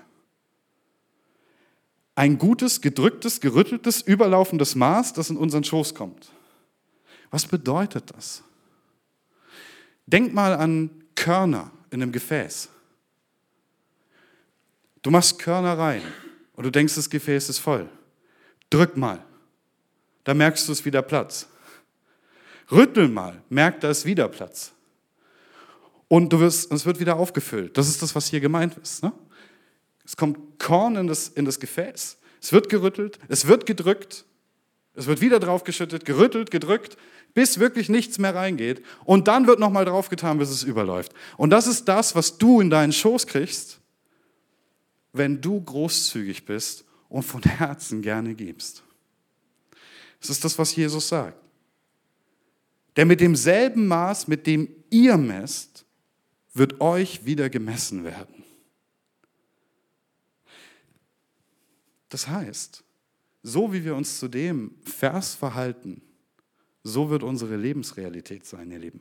Ein 2.16 2.38
gutes, 2.38 2.82
gedrücktes, 2.82 3.40
gerütteltes, 3.40 4.02
überlaufendes 4.02 4.76
Maß, 4.76 5.14
das 5.14 5.30
in 5.30 5.38
unseren 5.38 5.64
Schoß 5.64 5.96
kommt. 5.96 6.32
Was 7.32 7.46
bedeutet 7.46 8.12
das? 8.16 8.44
Denk 10.06 10.34
mal 10.34 10.56
an 10.56 10.90
Körner 11.18 11.72
in 11.90 12.02
einem 12.02 12.12
Gefäß. 12.14 12.70
Du 15.02 15.12
machst 15.12 15.40
Körner 15.40 15.78
rein 15.78 16.02
und 16.54 16.64
du 16.64 16.72
denkst, 16.72 16.96
das 16.96 17.10
Gefäß 17.10 17.50
ist 17.50 17.60
voll. 17.60 17.90
Drück 18.70 18.96
mal, 18.96 19.24
da 20.24 20.34
merkst 20.34 20.68
du 20.68 20.72
es 20.72 20.86
wieder 20.86 21.02
Platz. 21.02 21.48
Rüttel 22.72 23.08
mal, 23.08 23.42
merkt, 23.50 23.84
da 23.84 23.90
ist 23.90 24.06
wieder 24.06 24.28
Platz. 24.28 24.72
Und 26.08 26.32
du 26.32 26.40
wirst, 26.40 26.72
es 26.72 26.86
wird 26.86 27.00
wieder 27.00 27.18
aufgefüllt. 27.18 27.78
Das 27.78 27.90
ist 27.90 28.02
das, 28.02 28.16
was 28.16 28.28
hier 28.28 28.40
gemeint 28.40 28.78
ist. 28.78 29.04
Ne? 29.04 29.12
Es 30.06 30.16
kommt 30.16 30.60
Korn 30.60 30.96
in 30.96 31.08
das, 31.08 31.30
in 31.30 31.46
das 31.46 31.60
Gefäß, 31.60 32.18
es 32.42 32.54
wird 32.54 32.70
gerüttelt, 32.70 33.20
es 33.28 33.48
wird 33.48 33.66
gedrückt, 33.66 34.24
es 34.98 35.06
wird 35.06 35.22
wieder 35.22 35.40
draufgeschüttet, 35.40 36.06
gerüttelt, 36.06 36.50
gedrückt, 36.50 36.98
bis 37.36 37.60
wirklich 37.60 37.88
nichts 37.88 38.18
mehr 38.18 38.34
reingeht. 38.34 38.84
Und 39.06 39.28
dann 39.28 39.46
wird 39.46 39.60
nochmal 39.60 39.86
draufgetan, 39.86 40.40
bis 40.40 40.50
es 40.50 40.64
überläuft. 40.64 41.14
Und 41.38 41.52
das 41.52 41.68
ist 41.68 41.88
das, 41.88 42.16
was 42.16 42.40
du 42.40 42.60
in 42.62 42.72
deinen 42.72 42.92
Schoß 42.92 43.28
kriegst, 43.28 43.80
wenn 45.14 45.40
du 45.40 45.62
großzügig 45.62 46.46
bist 46.46 46.84
und 47.10 47.22
von 47.22 47.44
Herzen 47.44 48.02
gerne 48.02 48.34
gibst. 48.34 48.82
Das 50.20 50.32
ist 50.32 50.44
das, 50.44 50.58
was 50.58 50.76
Jesus 50.76 51.08
sagt. 51.10 51.38
Denn 52.96 53.08
mit 53.08 53.22
demselben 53.22 53.86
Maß, 53.86 54.28
mit 54.28 54.48
dem 54.48 54.68
ihr 54.90 55.16
messt, 55.16 55.86
wird 56.56 56.82
euch 56.82 57.24
wieder 57.24 57.52
gemessen 57.52 58.04
werden. 58.04 58.44
Das 62.10 62.28
heißt, 62.28 62.84
so 63.48 63.72
wie 63.72 63.86
wir 63.86 63.96
uns 63.96 64.20
zu 64.20 64.28
dem 64.28 64.72
Vers 64.84 65.34
verhalten, 65.34 66.02
so 66.84 67.10
wird 67.10 67.24
unsere 67.24 67.56
Lebensrealität 67.56 68.46
sein, 68.46 68.70
ihr 68.72 68.80
Lieben. 68.80 69.00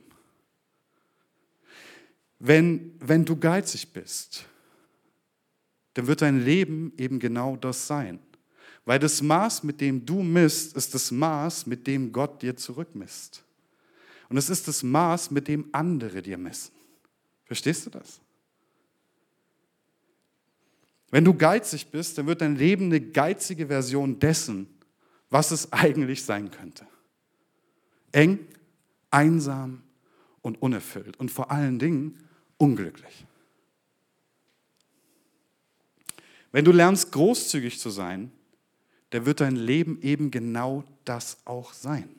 Wenn, 2.39 2.95
wenn 2.99 3.25
du 3.25 3.35
geizig 3.35 3.91
bist, 3.91 4.45
dann 5.95 6.07
wird 6.07 6.21
dein 6.21 6.45
Leben 6.45 6.93
eben 6.97 7.19
genau 7.19 7.57
das 7.57 7.87
sein. 7.87 8.19
Weil 8.85 8.99
das 8.99 9.21
Maß, 9.21 9.63
mit 9.63 9.81
dem 9.81 10.05
du 10.05 10.23
misst, 10.23 10.77
ist 10.77 10.93
das 10.93 11.11
Maß, 11.11 11.65
mit 11.65 11.85
dem 11.85 12.13
Gott 12.13 12.41
dir 12.41 12.55
zurückmisst. 12.55 13.43
Und 14.29 14.37
es 14.37 14.49
ist 14.49 14.65
das 14.69 14.81
Maß, 14.81 15.29
mit 15.29 15.49
dem 15.49 15.67
andere 15.73 16.21
dir 16.21 16.37
messen. 16.37 16.71
Verstehst 17.43 17.85
du 17.85 17.89
das? 17.89 18.21
Wenn 21.09 21.23
du 21.23 21.33
geizig 21.33 21.87
bist, 21.87 22.17
dann 22.17 22.27
wird 22.27 22.41
dein 22.41 22.55
Leben 22.55 22.85
eine 22.85 22.99
geizige 22.99 23.67
Version 23.67 24.19
dessen, 24.19 24.67
was 25.29 25.51
es 25.51 25.71
eigentlich 25.71 26.23
sein 26.23 26.51
könnte. 26.51 26.85
Eng, 28.11 28.39
einsam 29.09 29.83
und 30.41 30.61
unerfüllt 30.61 31.17
und 31.17 31.31
vor 31.31 31.51
allen 31.51 31.79
Dingen 31.79 32.17
unglücklich. 32.57 33.25
Wenn 36.51 36.65
du 36.65 36.71
lernst, 36.71 37.11
großzügig 37.11 37.79
zu 37.79 37.89
sein, 37.89 38.31
dann 39.11 39.25
wird 39.25 39.41
dein 39.41 39.55
Leben 39.55 40.01
eben 40.01 40.31
genau 40.31 40.83
das 41.05 41.37
auch 41.45 41.73
sein. 41.73 42.09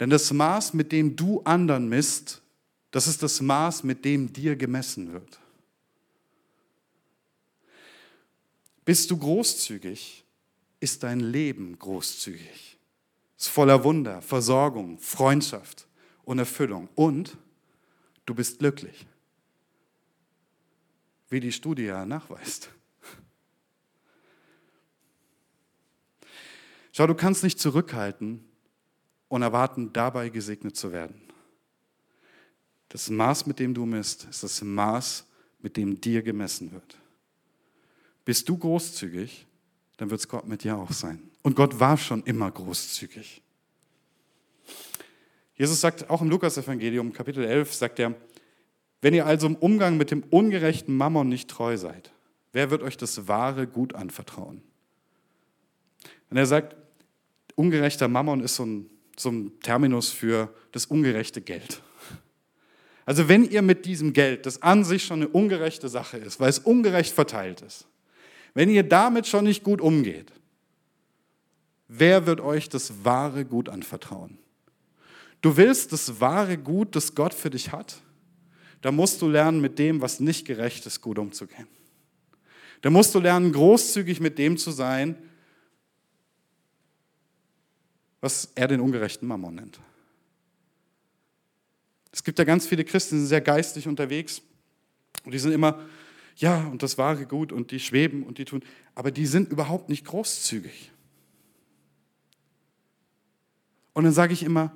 Denn 0.00 0.10
das 0.10 0.32
Maß, 0.32 0.74
mit 0.74 0.92
dem 0.92 1.16
du 1.16 1.42
anderen 1.42 1.88
misst, 1.88 2.42
das 2.90 3.06
ist 3.06 3.22
das 3.22 3.40
Maß, 3.40 3.84
mit 3.84 4.04
dem 4.04 4.32
dir 4.32 4.56
gemessen 4.56 5.12
wird. 5.12 5.38
Bist 8.88 9.10
du 9.10 9.18
großzügig, 9.18 10.24
ist 10.80 11.02
dein 11.02 11.20
Leben 11.20 11.78
großzügig. 11.78 12.78
Ist 13.36 13.48
voller 13.48 13.84
Wunder, 13.84 14.22
Versorgung, 14.22 14.98
Freundschaft 14.98 15.86
und 16.24 16.38
Erfüllung. 16.38 16.88
Und 16.94 17.36
du 18.24 18.34
bist 18.34 18.60
glücklich. 18.60 19.06
Wie 21.28 21.38
die 21.38 21.52
Studie 21.52 21.82
ja 21.82 22.06
nachweist. 22.06 22.70
Schau, 26.92 27.06
du 27.06 27.14
kannst 27.14 27.44
nicht 27.44 27.60
zurückhalten 27.60 28.42
und 29.28 29.42
erwarten, 29.42 29.92
dabei 29.92 30.30
gesegnet 30.30 30.78
zu 30.78 30.92
werden. 30.92 31.20
Das 32.88 33.10
Maß, 33.10 33.44
mit 33.44 33.58
dem 33.58 33.74
du 33.74 33.84
misst, 33.84 34.24
ist 34.24 34.42
das 34.42 34.62
Maß, 34.62 35.26
mit 35.58 35.76
dem 35.76 36.00
dir 36.00 36.22
gemessen 36.22 36.72
wird. 36.72 36.96
Bist 38.28 38.46
du 38.46 38.58
großzügig, 38.58 39.46
dann 39.96 40.10
wird 40.10 40.20
es 40.20 40.28
Gott 40.28 40.46
mit 40.46 40.62
dir 40.62 40.76
auch 40.76 40.92
sein. 40.92 41.30
Und 41.40 41.56
Gott 41.56 41.80
war 41.80 41.96
schon 41.96 42.22
immer 42.24 42.50
großzügig. 42.50 43.40
Jesus 45.54 45.80
sagt 45.80 46.10
auch 46.10 46.20
im 46.20 46.28
Lukas-Evangelium, 46.28 47.14
Kapitel 47.14 47.42
11, 47.42 47.72
sagt 47.72 47.98
er, 47.98 48.14
wenn 49.00 49.14
ihr 49.14 49.24
also 49.24 49.46
im 49.46 49.56
Umgang 49.56 49.96
mit 49.96 50.10
dem 50.10 50.24
ungerechten 50.24 50.94
Mammon 50.94 51.30
nicht 51.30 51.48
treu 51.48 51.78
seid, 51.78 52.12
wer 52.52 52.70
wird 52.70 52.82
euch 52.82 52.98
das 52.98 53.28
wahre 53.28 53.66
Gut 53.66 53.94
anvertrauen? 53.94 54.60
Und 56.28 56.36
er 56.36 56.44
sagt, 56.44 56.76
ungerechter 57.54 58.08
Mammon 58.08 58.40
ist 58.40 58.56
so 58.56 58.66
ein, 58.66 58.90
so 59.16 59.30
ein 59.30 59.58
Terminus 59.60 60.10
für 60.10 60.54
das 60.72 60.84
ungerechte 60.84 61.40
Geld. 61.40 61.80
Also 63.06 63.26
wenn 63.30 63.48
ihr 63.48 63.62
mit 63.62 63.86
diesem 63.86 64.12
Geld, 64.12 64.44
das 64.44 64.60
an 64.60 64.84
sich 64.84 65.04
schon 65.04 65.22
eine 65.22 65.28
ungerechte 65.28 65.88
Sache 65.88 66.18
ist, 66.18 66.40
weil 66.40 66.50
es 66.50 66.58
ungerecht 66.58 67.14
verteilt 67.14 67.62
ist, 67.62 67.88
wenn 68.58 68.70
ihr 68.70 68.82
damit 68.82 69.28
schon 69.28 69.44
nicht 69.44 69.62
gut 69.62 69.80
umgeht, 69.80 70.32
wer 71.86 72.26
wird 72.26 72.40
euch 72.40 72.68
das 72.68 73.04
wahre 73.04 73.44
Gut 73.44 73.68
anvertrauen? 73.68 74.36
Du 75.40 75.56
willst 75.56 75.92
das 75.92 76.20
wahre 76.20 76.58
Gut, 76.58 76.96
das 76.96 77.14
Gott 77.14 77.34
für 77.34 77.50
dich 77.50 77.70
hat? 77.70 78.02
Da 78.80 78.90
musst 78.90 79.22
du 79.22 79.28
lernen, 79.28 79.60
mit 79.60 79.78
dem, 79.78 80.00
was 80.00 80.18
nicht 80.18 80.44
gerecht 80.44 80.86
ist, 80.86 81.00
gut 81.00 81.20
umzugehen. 81.20 81.68
Da 82.80 82.90
musst 82.90 83.14
du 83.14 83.20
lernen, 83.20 83.52
großzügig 83.52 84.18
mit 84.18 84.38
dem 84.38 84.58
zu 84.58 84.72
sein, 84.72 85.16
was 88.20 88.50
er 88.56 88.66
den 88.66 88.80
ungerechten 88.80 89.28
Mammon 89.28 89.54
nennt. 89.54 89.78
Es 92.10 92.24
gibt 92.24 92.40
ja 92.40 92.44
ganz 92.44 92.66
viele 92.66 92.84
Christen, 92.84 93.14
die 93.14 93.18
sind 93.20 93.28
sehr 93.28 93.40
geistig 93.40 93.86
unterwegs 93.86 94.42
und 95.24 95.30
die 95.30 95.38
sind 95.38 95.52
immer, 95.52 95.80
ja, 96.38 96.68
und 96.68 96.84
das 96.84 96.98
wahre 96.98 97.26
Gut 97.26 97.52
und 97.52 97.72
die 97.72 97.80
schweben 97.80 98.22
und 98.22 98.38
die 98.38 98.44
tun, 98.44 98.62
aber 98.94 99.10
die 99.10 99.26
sind 99.26 99.50
überhaupt 99.50 99.88
nicht 99.88 100.04
großzügig. 100.04 100.92
Und 103.92 104.04
dann 104.04 104.12
sage 104.12 104.32
ich 104.32 104.44
immer, 104.44 104.72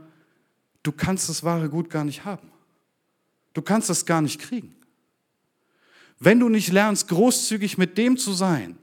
du 0.83 0.91
kannst 0.91 1.29
das 1.29 1.45
wahre 1.45 1.69
Gut 1.69 1.89
gar 1.89 2.05
nicht 2.05 2.25
haben. 2.25 2.51
Du 3.55 3.63
kannst 3.63 3.89
das 3.89 4.07
gar 4.07 4.21
nicht 4.23 4.41
kriegen. 4.41 4.75
Wenn 6.19 6.41
du 6.41 6.49
nicht 6.49 6.73
lernst, 6.73 7.07
großzügig 7.07 7.79
mit 7.79 7.97
dem 7.97 8.17
zu 8.17 8.33
sein, 8.33 8.77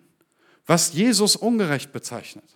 was 0.65 0.93
Jesus 0.93 1.35
ungerecht 1.35 1.91
bezeichnet, 1.91 2.55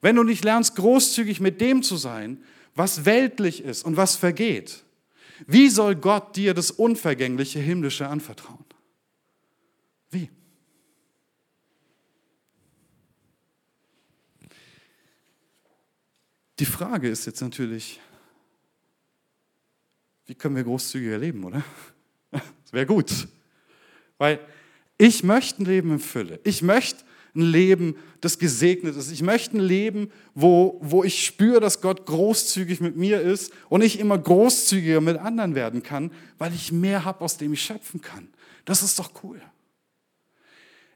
wenn 0.00 0.16
du 0.16 0.22
nicht 0.22 0.44
lernst, 0.44 0.76
großzügig 0.76 1.40
mit 1.40 1.60
dem 1.60 1.82
zu 1.82 1.96
sein, 1.96 2.42
was 2.74 3.04
weltlich 3.04 3.62
ist 3.62 3.84
und 3.84 3.98
was 3.98 4.16
vergeht, 4.16 4.84
wie 5.46 5.68
soll 5.68 5.96
Gott 5.96 6.34
dir 6.36 6.54
das 6.54 6.70
unvergängliche 6.70 7.58
Himmlische 7.58 8.08
anvertrauen? 8.08 8.63
Wie? 10.14 10.30
Die 16.60 16.64
Frage 16.64 17.08
ist 17.08 17.26
jetzt 17.26 17.40
natürlich, 17.40 18.00
wie 20.26 20.36
können 20.36 20.54
wir 20.54 20.62
großzügiger 20.62 21.18
leben, 21.18 21.42
oder? 21.42 21.64
Das 22.30 22.72
wäre 22.72 22.86
gut. 22.86 23.26
Weil 24.18 24.38
ich 24.98 25.24
möchte 25.24 25.62
ein 25.62 25.66
Leben 25.66 25.90
in 25.90 25.98
Fülle. 25.98 26.38
Ich 26.44 26.62
möchte 26.62 27.04
ein 27.34 27.42
Leben, 27.42 27.96
das 28.20 28.38
gesegnet 28.38 28.94
ist. 28.94 29.10
Ich 29.10 29.22
möchte 29.22 29.56
ein 29.56 29.60
Leben, 29.60 30.12
wo, 30.34 30.78
wo 30.80 31.02
ich 31.02 31.26
spüre, 31.26 31.58
dass 31.58 31.80
Gott 31.80 32.06
großzügig 32.06 32.80
mit 32.80 32.96
mir 32.96 33.20
ist 33.20 33.52
und 33.68 33.82
ich 33.82 33.98
immer 33.98 34.16
großzügiger 34.16 35.00
mit 35.00 35.18
anderen 35.18 35.56
werden 35.56 35.82
kann, 35.82 36.12
weil 36.38 36.54
ich 36.54 36.70
mehr 36.70 37.04
habe, 37.04 37.24
aus 37.24 37.36
dem 37.36 37.52
ich 37.52 37.62
schöpfen 37.62 38.00
kann. 38.00 38.28
Das 38.64 38.84
ist 38.84 38.96
doch 39.00 39.10
cool. 39.24 39.42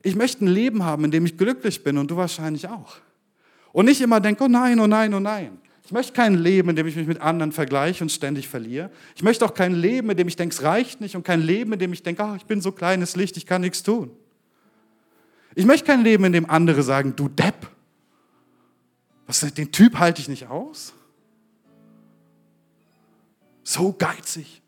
Ich 0.02 0.14
möchte 0.14 0.44
ein 0.44 0.48
Leben 0.48 0.84
haben, 0.84 1.04
in 1.04 1.10
dem 1.10 1.26
ich 1.26 1.36
glücklich 1.36 1.82
bin 1.82 1.98
und 1.98 2.10
du 2.10 2.16
wahrscheinlich 2.16 2.68
auch. 2.68 2.96
Und 3.72 3.86
nicht 3.86 4.00
immer 4.00 4.20
denke, 4.20 4.44
oh 4.44 4.48
nein, 4.48 4.78
oh 4.80 4.86
nein, 4.86 5.12
oh 5.12 5.20
nein. 5.20 5.58
Ich 5.84 5.92
möchte 5.92 6.12
kein 6.12 6.34
Leben, 6.34 6.68
in 6.70 6.76
dem 6.76 6.86
ich 6.86 6.96
mich 6.96 7.06
mit 7.06 7.20
anderen 7.20 7.50
vergleiche 7.50 8.04
und 8.04 8.10
ständig 8.10 8.46
verliere. 8.46 8.90
Ich 9.16 9.22
möchte 9.22 9.44
auch 9.44 9.54
kein 9.54 9.74
Leben, 9.74 10.10
in 10.10 10.16
dem 10.16 10.28
ich 10.28 10.36
denke, 10.36 10.54
es 10.54 10.62
reicht 10.62 11.00
nicht 11.00 11.16
und 11.16 11.24
kein 11.24 11.40
Leben, 11.40 11.72
in 11.72 11.78
dem 11.78 11.92
ich 11.92 12.02
denke, 12.02 12.22
ach, 12.22 12.36
ich 12.36 12.44
bin 12.44 12.60
so 12.60 12.72
kleines 12.72 13.16
Licht, 13.16 13.36
ich 13.36 13.46
kann 13.46 13.62
nichts 13.62 13.82
tun. 13.82 14.10
Ich 15.54 15.64
möchte 15.64 15.86
kein 15.86 16.04
Leben, 16.04 16.24
in 16.24 16.32
dem 16.32 16.48
andere 16.48 16.82
sagen, 16.82 17.16
du 17.16 17.28
Depp. 17.28 17.68
Was, 19.26 19.40
den 19.40 19.72
Typ 19.72 19.98
halte 19.98 20.20
ich 20.20 20.28
nicht 20.28 20.46
aus? 20.48 20.92
So 23.64 23.92
geizig. 23.92 24.62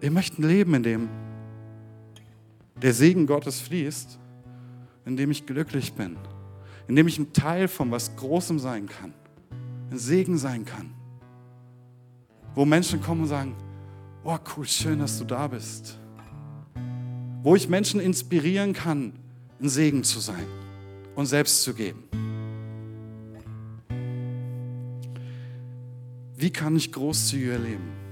Wir 0.00 0.10
möchten 0.10 0.42
ein 0.42 0.48
Leben, 0.48 0.74
in 0.74 0.82
dem 0.82 1.08
der 2.82 2.92
Segen 2.92 3.26
Gottes 3.26 3.60
fließt, 3.60 4.18
in 5.06 5.16
dem 5.16 5.30
ich 5.30 5.46
glücklich 5.46 5.92
bin, 5.94 6.16
in 6.88 6.96
dem 6.96 7.06
ich 7.08 7.18
ein 7.18 7.32
Teil 7.32 7.68
von 7.68 7.90
was 7.90 8.16
Großem 8.16 8.58
sein 8.58 8.86
kann, 8.88 9.14
ein 9.90 9.98
Segen 9.98 10.36
sein 10.38 10.64
kann. 10.64 10.92
Wo 12.54 12.64
Menschen 12.64 13.00
kommen 13.00 13.22
und 13.22 13.28
sagen, 13.28 13.54
oh 14.24 14.38
cool, 14.56 14.66
schön, 14.66 14.98
dass 14.98 15.18
du 15.18 15.24
da 15.24 15.46
bist. 15.46 15.98
Wo 17.42 17.54
ich 17.54 17.68
Menschen 17.68 18.00
inspirieren 18.00 18.72
kann, 18.72 19.12
ein 19.60 19.68
Segen 19.68 20.02
zu 20.02 20.20
sein 20.20 20.46
und 21.14 21.26
selbst 21.26 21.62
zu 21.62 21.74
geben. 21.74 22.02
Wie 26.36 26.50
kann 26.50 26.76
ich 26.76 26.92
großzügiger 26.92 27.58
leben? 27.58 28.05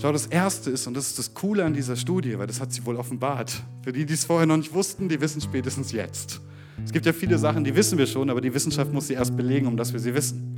Schau, 0.00 0.12
das 0.12 0.26
Erste 0.26 0.70
ist, 0.70 0.86
und 0.86 0.96
das 0.96 1.08
ist 1.08 1.18
das 1.18 1.34
Coole 1.34 1.64
an 1.64 1.74
dieser 1.74 1.96
Studie, 1.96 2.38
weil 2.38 2.46
das 2.46 2.60
hat 2.60 2.72
sie 2.72 2.86
wohl 2.86 2.94
offenbart. 2.94 3.52
Für 3.82 3.90
die, 3.92 4.06
die 4.06 4.14
es 4.14 4.24
vorher 4.24 4.46
noch 4.46 4.56
nicht 4.56 4.72
wussten, 4.72 5.08
die 5.08 5.20
wissen 5.20 5.40
spätestens 5.40 5.90
jetzt. 5.90 6.40
Es 6.84 6.92
gibt 6.92 7.04
ja 7.04 7.12
viele 7.12 7.36
Sachen, 7.36 7.64
die 7.64 7.74
wissen 7.74 7.98
wir 7.98 8.06
schon, 8.06 8.30
aber 8.30 8.40
die 8.40 8.54
Wissenschaft 8.54 8.92
muss 8.92 9.08
sie 9.08 9.14
erst 9.14 9.36
belegen, 9.36 9.66
um 9.66 9.76
dass 9.76 9.92
wir 9.92 9.98
sie 9.98 10.14
wissen. 10.14 10.54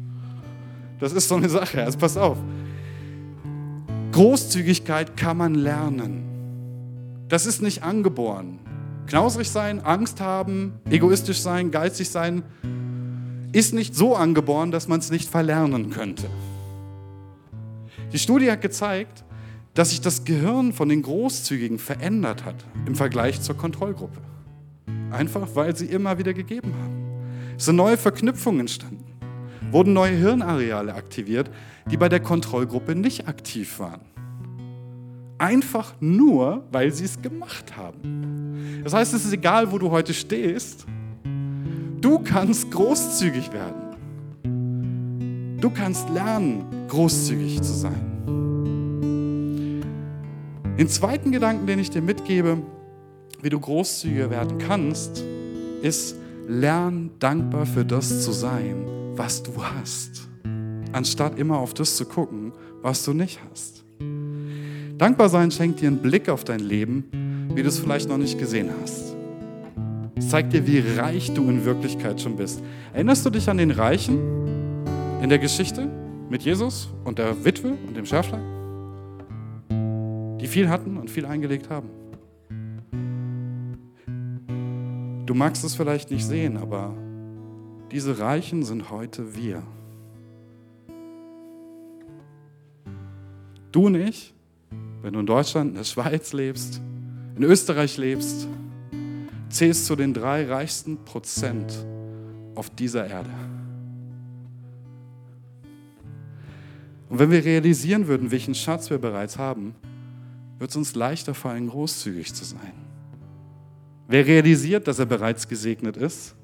Das 1.01 1.15
ist 1.15 1.27
so 1.27 1.37
eine 1.37 1.49
Sache, 1.49 1.83
also 1.83 1.97
pass 1.97 2.19
auf. 2.19 2.37
Großzügigkeit 4.13 5.17
kann 5.17 5.39
man 5.39 5.55
lernen. 5.55 7.25
Das 7.29 7.47
ist 7.47 7.63
nicht 7.63 7.83
angeboren. 7.83 8.59
Knausrig 9.07 9.49
sein, 9.49 9.81
Angst 9.81 10.21
haben, 10.21 10.75
egoistisch 10.91 11.41
sein, 11.41 11.71
geizig 11.71 12.11
sein, 12.11 12.43
ist 13.53 13.73
nicht 13.73 13.95
so 13.95 14.17
angeboren, 14.17 14.71
dass 14.71 14.87
man 14.87 15.01
es 15.01 15.11
nicht 15.11 15.31
verlernen 15.31 15.89
könnte. 15.89 16.29
Die 18.13 18.19
Studie 18.19 18.51
hat 18.51 18.61
gezeigt, 18.61 19.25
dass 19.75 19.91
sich 19.91 20.01
das 20.01 20.25
Gehirn 20.25 20.73
von 20.73 20.89
den 20.89 21.03
Großzügigen 21.03 21.79
verändert 21.79 22.45
hat 22.45 22.57
im 22.87 22.95
Vergleich 22.95 23.41
zur 23.41 23.57
Kontrollgruppe. 23.57 24.21
Einfach 25.11 25.49
weil 25.55 25.77
sie 25.77 25.87
immer 25.87 26.19
wieder 26.19 26.35
gegeben 26.35 26.75
haben. 26.81 27.01
Es 27.57 27.67
sind 27.67 27.77
neue 27.77 27.97
Verknüpfungen 27.97 28.61
entstanden, 28.61 29.05
wurden 29.71 29.93
neue 29.93 30.17
Hirnareale 30.17 30.95
aktiviert, 30.95 31.51
die 31.91 31.97
bei 31.97 32.09
der 32.09 32.21
Kontrollgruppe 32.21 32.95
nicht 32.95 33.29
aktiv 33.29 33.79
waren. 33.79 34.01
Einfach 35.39 35.95
nur, 36.01 36.65
weil 36.71 36.93
sie 36.93 37.05
es 37.05 37.21
gemacht 37.21 37.77
haben. 37.77 38.81
Das 38.85 38.93
heißt, 38.93 39.15
es 39.15 39.25
ist 39.25 39.33
egal, 39.33 39.73
wo 39.73 39.79
du 39.79 39.91
heute 39.91 40.13
stehst, 40.13 40.87
du 42.01 42.19
kannst 42.19 42.71
großzügig 42.71 43.51
werden. 43.53 43.81
Du 45.61 45.71
kannst 45.71 46.09
lernen, 46.11 46.65
großzügig 46.89 47.63
zu 47.63 47.73
sein. 47.73 48.10
Den 50.81 50.89
zweiten 50.89 51.31
Gedanken, 51.31 51.67
den 51.67 51.79
ich 51.79 51.91
dir 51.91 52.01
mitgebe, 52.01 52.57
wie 53.43 53.51
du 53.51 53.61
großzügiger 53.61 54.31
werden 54.31 54.57
kannst, 54.57 55.23
ist, 55.83 56.17
lern 56.49 57.11
dankbar 57.19 57.67
für 57.67 57.85
das 57.85 58.25
zu 58.25 58.33
sein, 58.33 58.87
was 59.15 59.43
du 59.43 59.63
hast, 59.63 60.27
anstatt 60.93 61.39
immer 61.39 61.59
auf 61.59 61.75
das 61.75 61.97
zu 61.97 62.07
gucken, 62.07 62.55
was 62.81 63.05
du 63.05 63.13
nicht 63.13 63.41
hast. 63.51 63.85
Dankbar 64.97 65.29
sein 65.29 65.51
schenkt 65.51 65.83
dir 65.83 65.89
einen 65.89 65.99
Blick 65.99 66.31
auf 66.31 66.45
dein 66.45 66.61
Leben, 66.61 67.05
wie 67.55 67.63
du 67.63 67.69
es 67.69 67.79
vielleicht 67.79 68.09
noch 68.09 68.17
nicht 68.17 68.39
gesehen 68.39 68.71
hast. 68.81 69.15
Es 70.17 70.31
zeigt 70.31 70.55
dir, 70.55 70.67
wie 70.67 70.79
reich 70.99 71.31
du 71.35 71.43
in 71.51 71.67
Wirklichkeit 71.67 72.23
schon 72.23 72.37
bist. 72.37 72.63
Erinnerst 72.95 73.27
du 73.27 73.29
dich 73.29 73.51
an 73.51 73.59
den 73.59 73.71
Reichen 73.71 74.19
in 75.21 75.29
der 75.29 75.39
Geschichte 75.39 75.91
mit 76.31 76.41
Jesus 76.41 76.89
und 77.05 77.19
der 77.19 77.45
Witwe 77.45 77.77
und 77.87 77.95
dem 77.99 78.07
Schärflein? 78.07 78.60
Die 80.41 80.47
viel 80.47 80.69
hatten 80.69 80.97
und 80.97 81.11
viel 81.11 81.27
eingelegt 81.27 81.69
haben. 81.69 81.91
Du 85.27 85.35
magst 85.35 85.63
es 85.65 85.75
vielleicht 85.75 86.11
nicht 86.11 86.25
sehen, 86.25 86.57
aber 86.57 86.97
diese 87.93 88.19
Reichen 88.19 88.63
sind 88.63 88.91
heute 88.91 89.37
wir. 89.37 89.63
Du 93.71 93.87
und 93.87 93.95
ich, 93.95 94.35
wenn 95.03 95.13
du 95.13 95.21
in 95.21 95.27
Deutschland, 95.27 95.71
in 95.71 95.77
der 95.77 95.85
Schweiz 95.85 96.33
lebst, 96.33 96.81
in 97.37 97.45
Österreich 97.45 97.97
lebst, 97.97 98.49
zählst 99.49 99.87
zu 99.87 99.95
den 99.95 100.15
drei 100.15 100.47
reichsten 100.47 101.05
Prozent 101.05 101.87
auf 102.55 102.71
dieser 102.71 103.07
Erde. 103.07 103.31
Und 107.09 107.19
wenn 107.19 107.31
wir 107.31 107.45
realisieren 107.45 108.07
würden, 108.07 108.31
welchen 108.31 108.55
Schatz 108.55 108.91
wir 108.91 108.99
bereits 108.99 109.39
haben, 109.39 109.75
wird 110.61 110.71
es 110.71 110.77
uns 110.77 110.95
leichter 110.95 111.33
fallen, 111.33 111.69
großzügig 111.69 112.35
zu 112.35 112.45
sein. 112.45 112.75
Wer 114.07 114.27
realisiert, 114.27 114.87
dass 114.87 114.99
er 114.99 115.07
bereits 115.07 115.49
gesegnet 115.49 115.97
ist, 115.97 116.35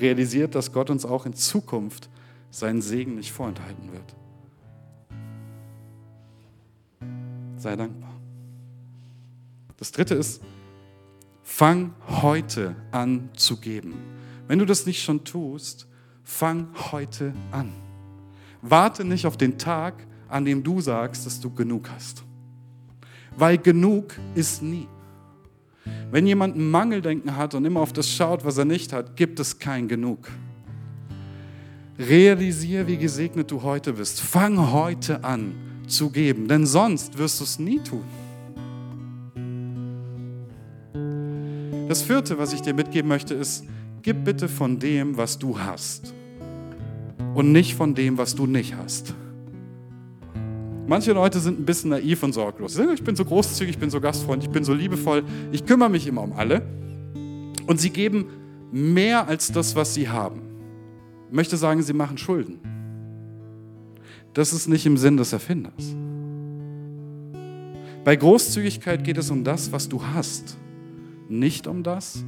realisiert, 0.00 0.54
dass 0.54 0.72
Gott 0.72 0.90
uns 0.90 1.04
auch 1.04 1.26
in 1.26 1.34
Zukunft 1.34 2.08
seinen 2.50 2.80
Segen 2.80 3.16
nicht 3.16 3.32
vorenthalten 3.32 3.90
wird. 3.92 4.14
Sei 7.56 7.74
dankbar. 7.74 8.14
Das 9.76 9.90
dritte 9.90 10.14
ist, 10.14 10.40
fang 11.42 11.94
heute 12.06 12.76
an 12.92 13.28
zu 13.34 13.56
geben. 13.56 13.94
Wenn 14.46 14.60
du 14.60 14.66
das 14.66 14.86
nicht 14.86 15.02
schon 15.02 15.24
tust, 15.24 15.88
fang 16.22 16.68
heute 16.92 17.34
an. 17.50 17.72
Warte 18.62 19.04
nicht 19.04 19.26
auf 19.26 19.36
den 19.36 19.58
Tag, 19.58 20.06
an 20.28 20.44
dem 20.44 20.62
du 20.62 20.80
sagst, 20.80 21.26
dass 21.26 21.40
du 21.40 21.52
genug 21.52 21.90
hast 21.90 22.22
weil 23.36 23.58
genug 23.58 24.14
ist 24.34 24.62
nie. 24.62 24.86
Wenn 26.10 26.26
jemand 26.26 26.56
ein 26.56 26.70
Mangeldenken 26.70 27.36
hat 27.36 27.54
und 27.54 27.64
immer 27.64 27.80
auf 27.80 27.92
das 27.92 28.08
schaut, 28.08 28.44
was 28.44 28.56
er 28.58 28.64
nicht 28.64 28.92
hat, 28.92 29.16
gibt 29.16 29.40
es 29.40 29.58
kein 29.58 29.88
Genug. 29.88 30.30
Realisiere, 31.98 32.86
wie 32.86 32.96
gesegnet 32.96 33.50
du 33.50 33.62
heute 33.62 33.94
bist. 33.94 34.20
Fang 34.20 34.72
heute 34.72 35.24
an 35.24 35.54
zu 35.86 36.10
geben, 36.10 36.48
denn 36.48 36.66
sonst 36.66 37.18
wirst 37.18 37.40
du 37.40 37.44
es 37.44 37.58
nie 37.58 37.80
tun. 37.80 38.04
Das 41.88 42.02
vierte, 42.02 42.38
was 42.38 42.52
ich 42.52 42.62
dir 42.62 42.74
mitgeben 42.74 43.08
möchte, 43.08 43.34
ist, 43.34 43.64
gib 44.02 44.24
bitte 44.24 44.48
von 44.48 44.78
dem, 44.78 45.16
was 45.16 45.38
du 45.38 45.58
hast 45.58 46.14
und 47.34 47.52
nicht 47.52 47.74
von 47.74 47.94
dem, 47.94 48.18
was 48.18 48.34
du 48.34 48.46
nicht 48.46 48.76
hast. 48.76 49.14
Manche 50.86 51.12
Leute 51.12 51.40
sind 51.40 51.58
ein 51.58 51.64
bisschen 51.64 51.90
naiv 51.90 52.22
und 52.22 52.34
sorglos. 52.34 52.78
Ich 52.78 53.02
bin 53.02 53.16
so 53.16 53.24
großzügig, 53.24 53.74
ich 53.74 53.78
bin 53.78 53.90
so 53.90 54.00
gastfreundlich, 54.00 54.48
ich 54.48 54.52
bin 54.52 54.64
so 54.64 54.74
liebevoll, 54.74 55.24
ich 55.50 55.64
kümmere 55.64 55.88
mich 55.88 56.06
immer 56.06 56.22
um 56.22 56.32
alle. 56.32 56.62
Und 57.66 57.80
sie 57.80 57.90
geben 57.90 58.26
mehr 58.70 59.26
als 59.26 59.50
das, 59.50 59.74
was 59.76 59.94
sie 59.94 60.08
haben. 60.08 60.42
Ich 61.28 61.34
möchte 61.34 61.56
sagen, 61.56 61.82
sie 61.82 61.94
machen 61.94 62.18
Schulden. 62.18 62.58
Das 64.34 64.52
ist 64.52 64.68
nicht 64.68 64.84
im 64.84 64.98
Sinn 64.98 65.16
des 65.16 65.32
Erfinders. 65.32 65.94
Bei 68.04 68.16
Großzügigkeit 68.16 69.02
geht 69.04 69.16
es 69.16 69.30
um 69.30 69.44
das, 69.44 69.72
was 69.72 69.88
du 69.88 70.04
hast, 70.04 70.58
nicht 71.28 71.66
um 71.66 71.82
das, 71.82 72.22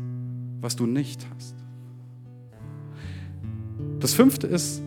was 0.61 0.77
du 0.77 0.87
nicht 0.87 1.27
hast. 1.35 1.55
Das 4.01 4.15
fünfte 4.15 4.47
ist, 4.47 4.83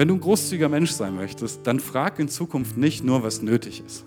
wenn 0.00 0.08
du 0.08 0.14
ein 0.14 0.20
großzügiger 0.20 0.70
Mensch 0.70 0.92
sein 0.92 1.14
möchtest, 1.14 1.66
dann 1.66 1.78
frag 1.78 2.18
in 2.18 2.28
Zukunft 2.30 2.78
nicht 2.78 3.04
nur, 3.04 3.22
was 3.22 3.42
nötig 3.42 3.82
ist. 3.86 4.06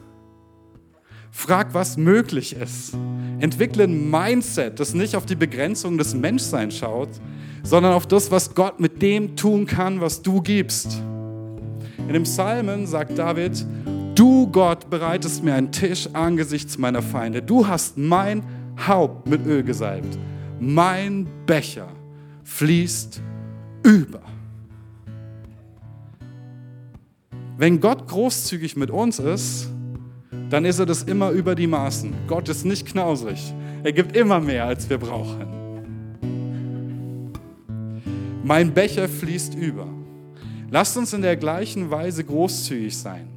Frag, 1.29 1.75
was 1.75 1.97
möglich 1.97 2.55
ist. 2.55 2.97
Entwickle 3.37 3.83
ein 3.83 4.09
Mindset, 4.09 4.79
das 4.79 4.95
nicht 4.95 5.15
auf 5.15 5.27
die 5.27 5.35
Begrenzung 5.35 5.99
des 5.99 6.15
Menschseins 6.15 6.75
schaut, 6.75 7.09
sondern 7.61 7.93
auf 7.93 8.07
das, 8.07 8.31
was 8.31 8.55
Gott 8.55 8.79
mit 8.79 9.03
dem 9.03 9.35
tun 9.35 9.67
kann, 9.67 10.01
was 10.01 10.23
du 10.23 10.41
gibst. 10.41 10.99
In 11.99 12.13
dem 12.13 12.23
Psalmen 12.23 12.87
sagt 12.87 13.15
David, 13.15 13.63
du 14.15 14.47
Gott 14.47 14.89
bereitest 14.89 15.43
mir 15.43 15.53
einen 15.53 15.71
Tisch 15.71 16.09
angesichts 16.13 16.79
meiner 16.79 17.03
Feinde. 17.03 17.43
Du 17.43 17.67
hast 17.67 17.99
mein 17.99 18.41
Haupt 18.87 19.27
mit 19.27 19.45
Öl 19.45 19.61
gesalbt. 19.61 20.17
Mein 20.59 21.27
Becher 21.45 21.89
fließt 22.45 23.21
über. 23.83 24.32
Wenn 27.57 27.79
Gott 27.79 28.07
großzügig 28.07 28.75
mit 28.75 28.89
uns 28.89 29.19
ist, 29.19 29.69
dann 30.49 30.65
ist 30.65 30.79
er 30.79 30.85
das 30.85 31.03
immer 31.03 31.29
über 31.31 31.55
die 31.55 31.67
Maßen. 31.67 32.13
Gott 32.27 32.49
ist 32.49 32.65
nicht 32.65 32.87
knausrig. 32.87 33.53
Er 33.83 33.91
gibt 33.91 34.15
immer 34.15 34.39
mehr, 34.39 34.65
als 34.65 34.89
wir 34.89 34.97
brauchen. 34.97 35.47
Mein 38.43 38.73
Becher 38.73 39.07
fließt 39.07 39.55
über. 39.55 39.87
Lasst 40.69 40.97
uns 40.97 41.13
in 41.13 41.21
der 41.21 41.37
gleichen 41.37 41.91
Weise 41.91 42.23
großzügig 42.23 42.97
sein. 42.97 43.27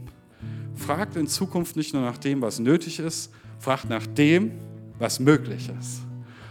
Fragt 0.74 1.16
in 1.16 1.26
Zukunft 1.26 1.76
nicht 1.76 1.92
nur 1.92 2.02
nach 2.02 2.18
dem, 2.18 2.40
was 2.40 2.58
nötig 2.58 2.98
ist, 2.98 3.30
fragt 3.58 3.88
nach 3.88 4.06
dem, 4.06 4.52
was 4.98 5.20
möglich 5.20 5.70
ist. 5.78 6.00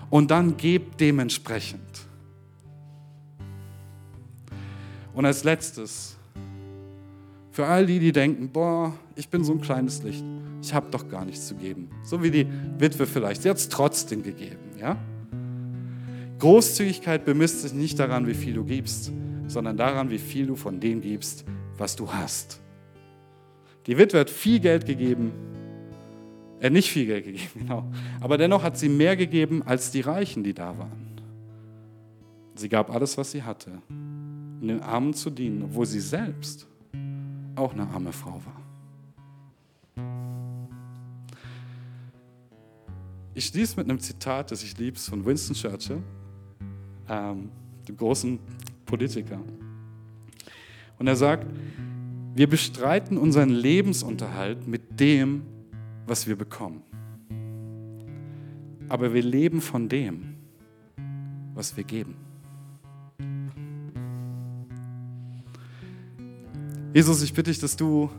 Und 0.09 0.29
dann 0.29 0.55
gebt 0.57 1.01
dementsprechend. 1.01 1.81
Und 5.13 5.25
als 5.25 5.43
letztes, 5.43 6.15
für 7.55 7.67
all 7.67 7.85
die, 7.85 7.99
die 7.99 8.11
denken, 8.11 8.49
boah, 8.49 8.93
ich 9.15 9.29
bin 9.29 9.45
so 9.45 9.53
ein 9.53 9.61
kleines 9.61 10.03
Licht, 10.03 10.25
ich 10.61 10.73
habe 10.73 10.87
doch 10.91 11.07
gar 11.07 11.23
nichts 11.23 11.47
zu 11.47 11.55
geben. 11.55 11.89
So 12.03 12.21
wie 12.21 12.29
die 12.29 12.45
Witwe 12.79 13.07
vielleicht, 13.07 13.43
sie 13.43 13.49
hat 13.49 13.55
es 13.55 13.69
trotzdem 13.69 14.23
gegeben. 14.23 14.59
Ja? 14.77 14.97
Großzügigkeit 16.39 17.23
bemisst 17.23 17.61
sich 17.61 17.73
nicht 17.73 17.97
daran, 17.97 18.27
wie 18.27 18.33
viel 18.33 18.55
du 18.55 18.65
gibst, 18.65 19.13
sondern 19.47 19.77
daran, 19.77 20.09
wie 20.09 20.17
viel 20.17 20.47
du 20.47 20.57
von 20.57 20.81
dem 20.81 20.99
gibst, 20.99 21.45
was 21.77 21.95
du 21.95 22.11
hast. 22.11 22.59
Die 23.87 23.97
Witwe 23.97 24.19
hat 24.19 24.29
viel 24.29 24.59
Geld 24.59 24.85
gegeben, 24.85 25.31
äh, 26.59 26.69
nicht 26.69 26.91
viel 26.91 27.05
Geld 27.05 27.23
gegeben, 27.23 27.51
genau. 27.57 27.89
Aber 28.19 28.37
dennoch 28.37 28.63
hat 28.63 28.77
sie 28.77 28.89
mehr 28.89 29.15
gegeben 29.15 29.63
als 29.63 29.91
die 29.91 30.01
Reichen, 30.01 30.43
die 30.43 30.53
da 30.53 30.77
waren. 30.77 31.21
Sie 32.55 32.67
gab 32.67 32.93
alles, 32.93 33.17
was 33.17 33.31
sie 33.31 33.43
hatte, 33.43 33.81
um 33.87 34.67
den 34.67 34.81
Armen 34.81 35.13
zu 35.13 35.29
dienen, 35.29 35.63
obwohl 35.63 35.85
sie 35.85 36.01
selbst 36.01 36.67
auch 37.55 37.73
eine 37.73 37.87
arme 37.87 38.11
Frau 38.11 38.41
war. 38.45 38.61
Ich 43.33 43.47
schließe 43.47 43.75
mit 43.77 43.89
einem 43.89 43.99
Zitat, 43.99 44.51
das 44.51 44.63
ich 44.63 44.77
liebe, 44.77 44.97
von 44.97 45.25
Winston 45.25 45.55
Churchill, 45.55 46.01
ähm, 47.09 47.49
dem 47.87 47.97
großen 47.97 48.39
Politiker. 48.85 49.41
Und 50.97 51.07
er 51.07 51.15
sagt, 51.15 51.45
wir 52.33 52.49
bestreiten 52.49 53.17
unseren 53.17 53.49
Lebensunterhalt 53.49 54.67
mit 54.67 54.99
dem, 54.99 55.43
was 56.07 56.27
wir 56.27 56.37
bekommen. 56.37 56.81
Aber 58.87 59.13
wir 59.13 59.23
leben 59.23 59.61
von 59.61 59.89
dem, 59.89 60.35
was 61.53 61.75
wir 61.75 61.83
geben. 61.83 62.24
Jesus, 66.95 67.21
ich 67.23 67.33
bitte 67.33 67.51
dich, 67.51 67.59
dass 67.59 67.75
du 67.75 68.09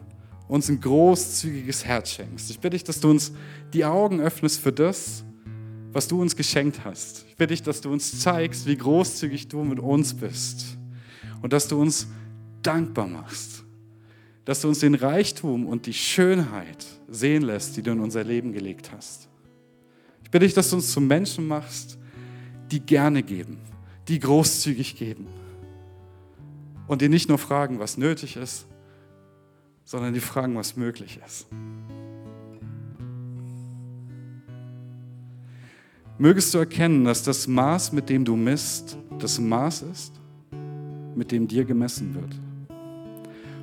uns 0.48 0.68
ein 0.68 0.78
großzügiges 0.78 1.86
Herz 1.86 2.10
schenkst. 2.10 2.50
Ich 2.50 2.58
bitte 2.58 2.74
dich, 2.74 2.84
dass 2.84 3.00
du 3.00 3.08
uns 3.08 3.32
die 3.72 3.86
Augen 3.86 4.20
öffnest 4.20 4.60
für 4.60 4.70
das, 4.70 5.24
was 5.92 6.08
du 6.08 6.20
uns 6.20 6.36
geschenkt 6.36 6.84
hast. 6.84 7.24
Ich 7.26 7.36
bitte 7.36 7.54
dich, 7.54 7.62
dass 7.62 7.80
du 7.80 7.90
uns 7.90 8.20
zeigst, 8.20 8.66
wie 8.66 8.76
großzügig 8.76 9.48
du 9.48 9.64
mit 9.64 9.80
uns 9.80 10.12
bist 10.12 10.76
und 11.40 11.54
dass 11.54 11.68
du 11.68 11.80
uns 11.80 12.06
dankbar 12.60 13.06
machst, 13.06 13.64
dass 14.44 14.60
du 14.60 14.68
uns 14.68 14.80
den 14.80 14.94
Reichtum 14.94 15.64
und 15.64 15.86
die 15.86 15.94
Schönheit 15.94 16.84
sehen 17.08 17.44
lässt, 17.44 17.78
die 17.78 17.82
du 17.82 17.92
in 17.92 18.00
unser 18.00 18.24
Leben 18.24 18.52
gelegt 18.52 18.92
hast. 18.92 19.30
Ich 20.22 20.30
bitte 20.30 20.44
dich, 20.44 20.52
dass 20.52 20.68
du 20.68 20.76
uns 20.76 20.92
zu 20.92 21.00
Menschen 21.00 21.48
machst, 21.48 21.96
die 22.70 22.80
gerne 22.80 23.22
geben, 23.22 23.56
die 24.06 24.18
großzügig 24.18 24.96
geben 24.96 25.28
und 26.86 27.02
die 27.02 27.08
nicht 27.08 27.28
nur 27.28 27.38
fragen, 27.38 27.78
was 27.78 27.96
nötig 27.96 28.36
ist, 28.36 28.66
sondern 29.84 30.14
die 30.14 30.20
fragen, 30.20 30.56
was 30.56 30.76
möglich 30.76 31.20
ist. 31.24 31.46
Mögest 36.18 36.54
du 36.54 36.58
erkennen, 36.58 37.04
dass 37.04 37.22
das 37.22 37.46
Maß, 37.46 37.92
mit 37.92 38.08
dem 38.08 38.24
du 38.24 38.36
misst, 38.36 38.96
das 39.18 39.38
Maß 39.38 39.82
ist, 39.82 40.12
mit 41.14 41.30
dem 41.30 41.46
dir 41.46 41.64
gemessen 41.64 42.14
wird. 42.14 42.34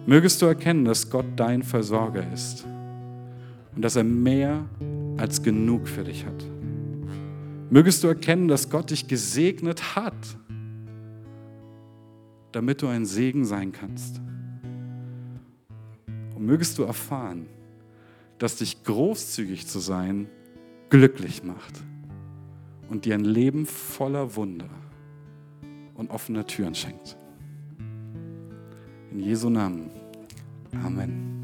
Mögest 0.05 0.41
du 0.41 0.45
erkennen, 0.45 0.85
dass 0.85 1.09
Gott 1.09 1.25
dein 1.35 1.63
Versorger 1.63 2.23
ist 2.31 2.65
und 3.75 3.81
dass 3.81 3.95
er 3.95 4.03
mehr 4.03 4.65
als 5.17 5.41
genug 5.41 5.87
für 5.87 6.03
dich 6.03 6.25
hat. 6.25 6.43
Mögest 7.69 8.03
du 8.03 8.07
erkennen, 8.07 8.47
dass 8.47 8.69
Gott 8.69 8.91
dich 8.91 9.07
gesegnet 9.07 9.95
hat, 9.95 10.13
damit 12.53 12.81
du 12.81 12.87
ein 12.87 13.05
Segen 13.05 13.43
sein 13.43 13.71
kannst. 13.71 14.21
Und 16.35 16.45
mögest 16.45 16.77
du 16.77 16.83
erfahren, 16.83 17.47
dass 18.37 18.57
dich 18.57 18.83
großzügig 18.83 19.67
zu 19.67 19.79
sein 19.79 20.29
glücklich 20.89 21.43
macht 21.43 21.81
und 22.89 23.05
dir 23.05 23.15
ein 23.15 23.25
Leben 23.25 23.65
voller 23.65 24.35
Wunder 24.35 24.69
und 25.95 26.11
offener 26.11 26.45
Türen 26.45 26.75
schenkt. 26.75 27.17
In 29.11 29.19
Jesu 29.19 29.49
Namen. 29.49 29.89
Amen. 30.83 31.42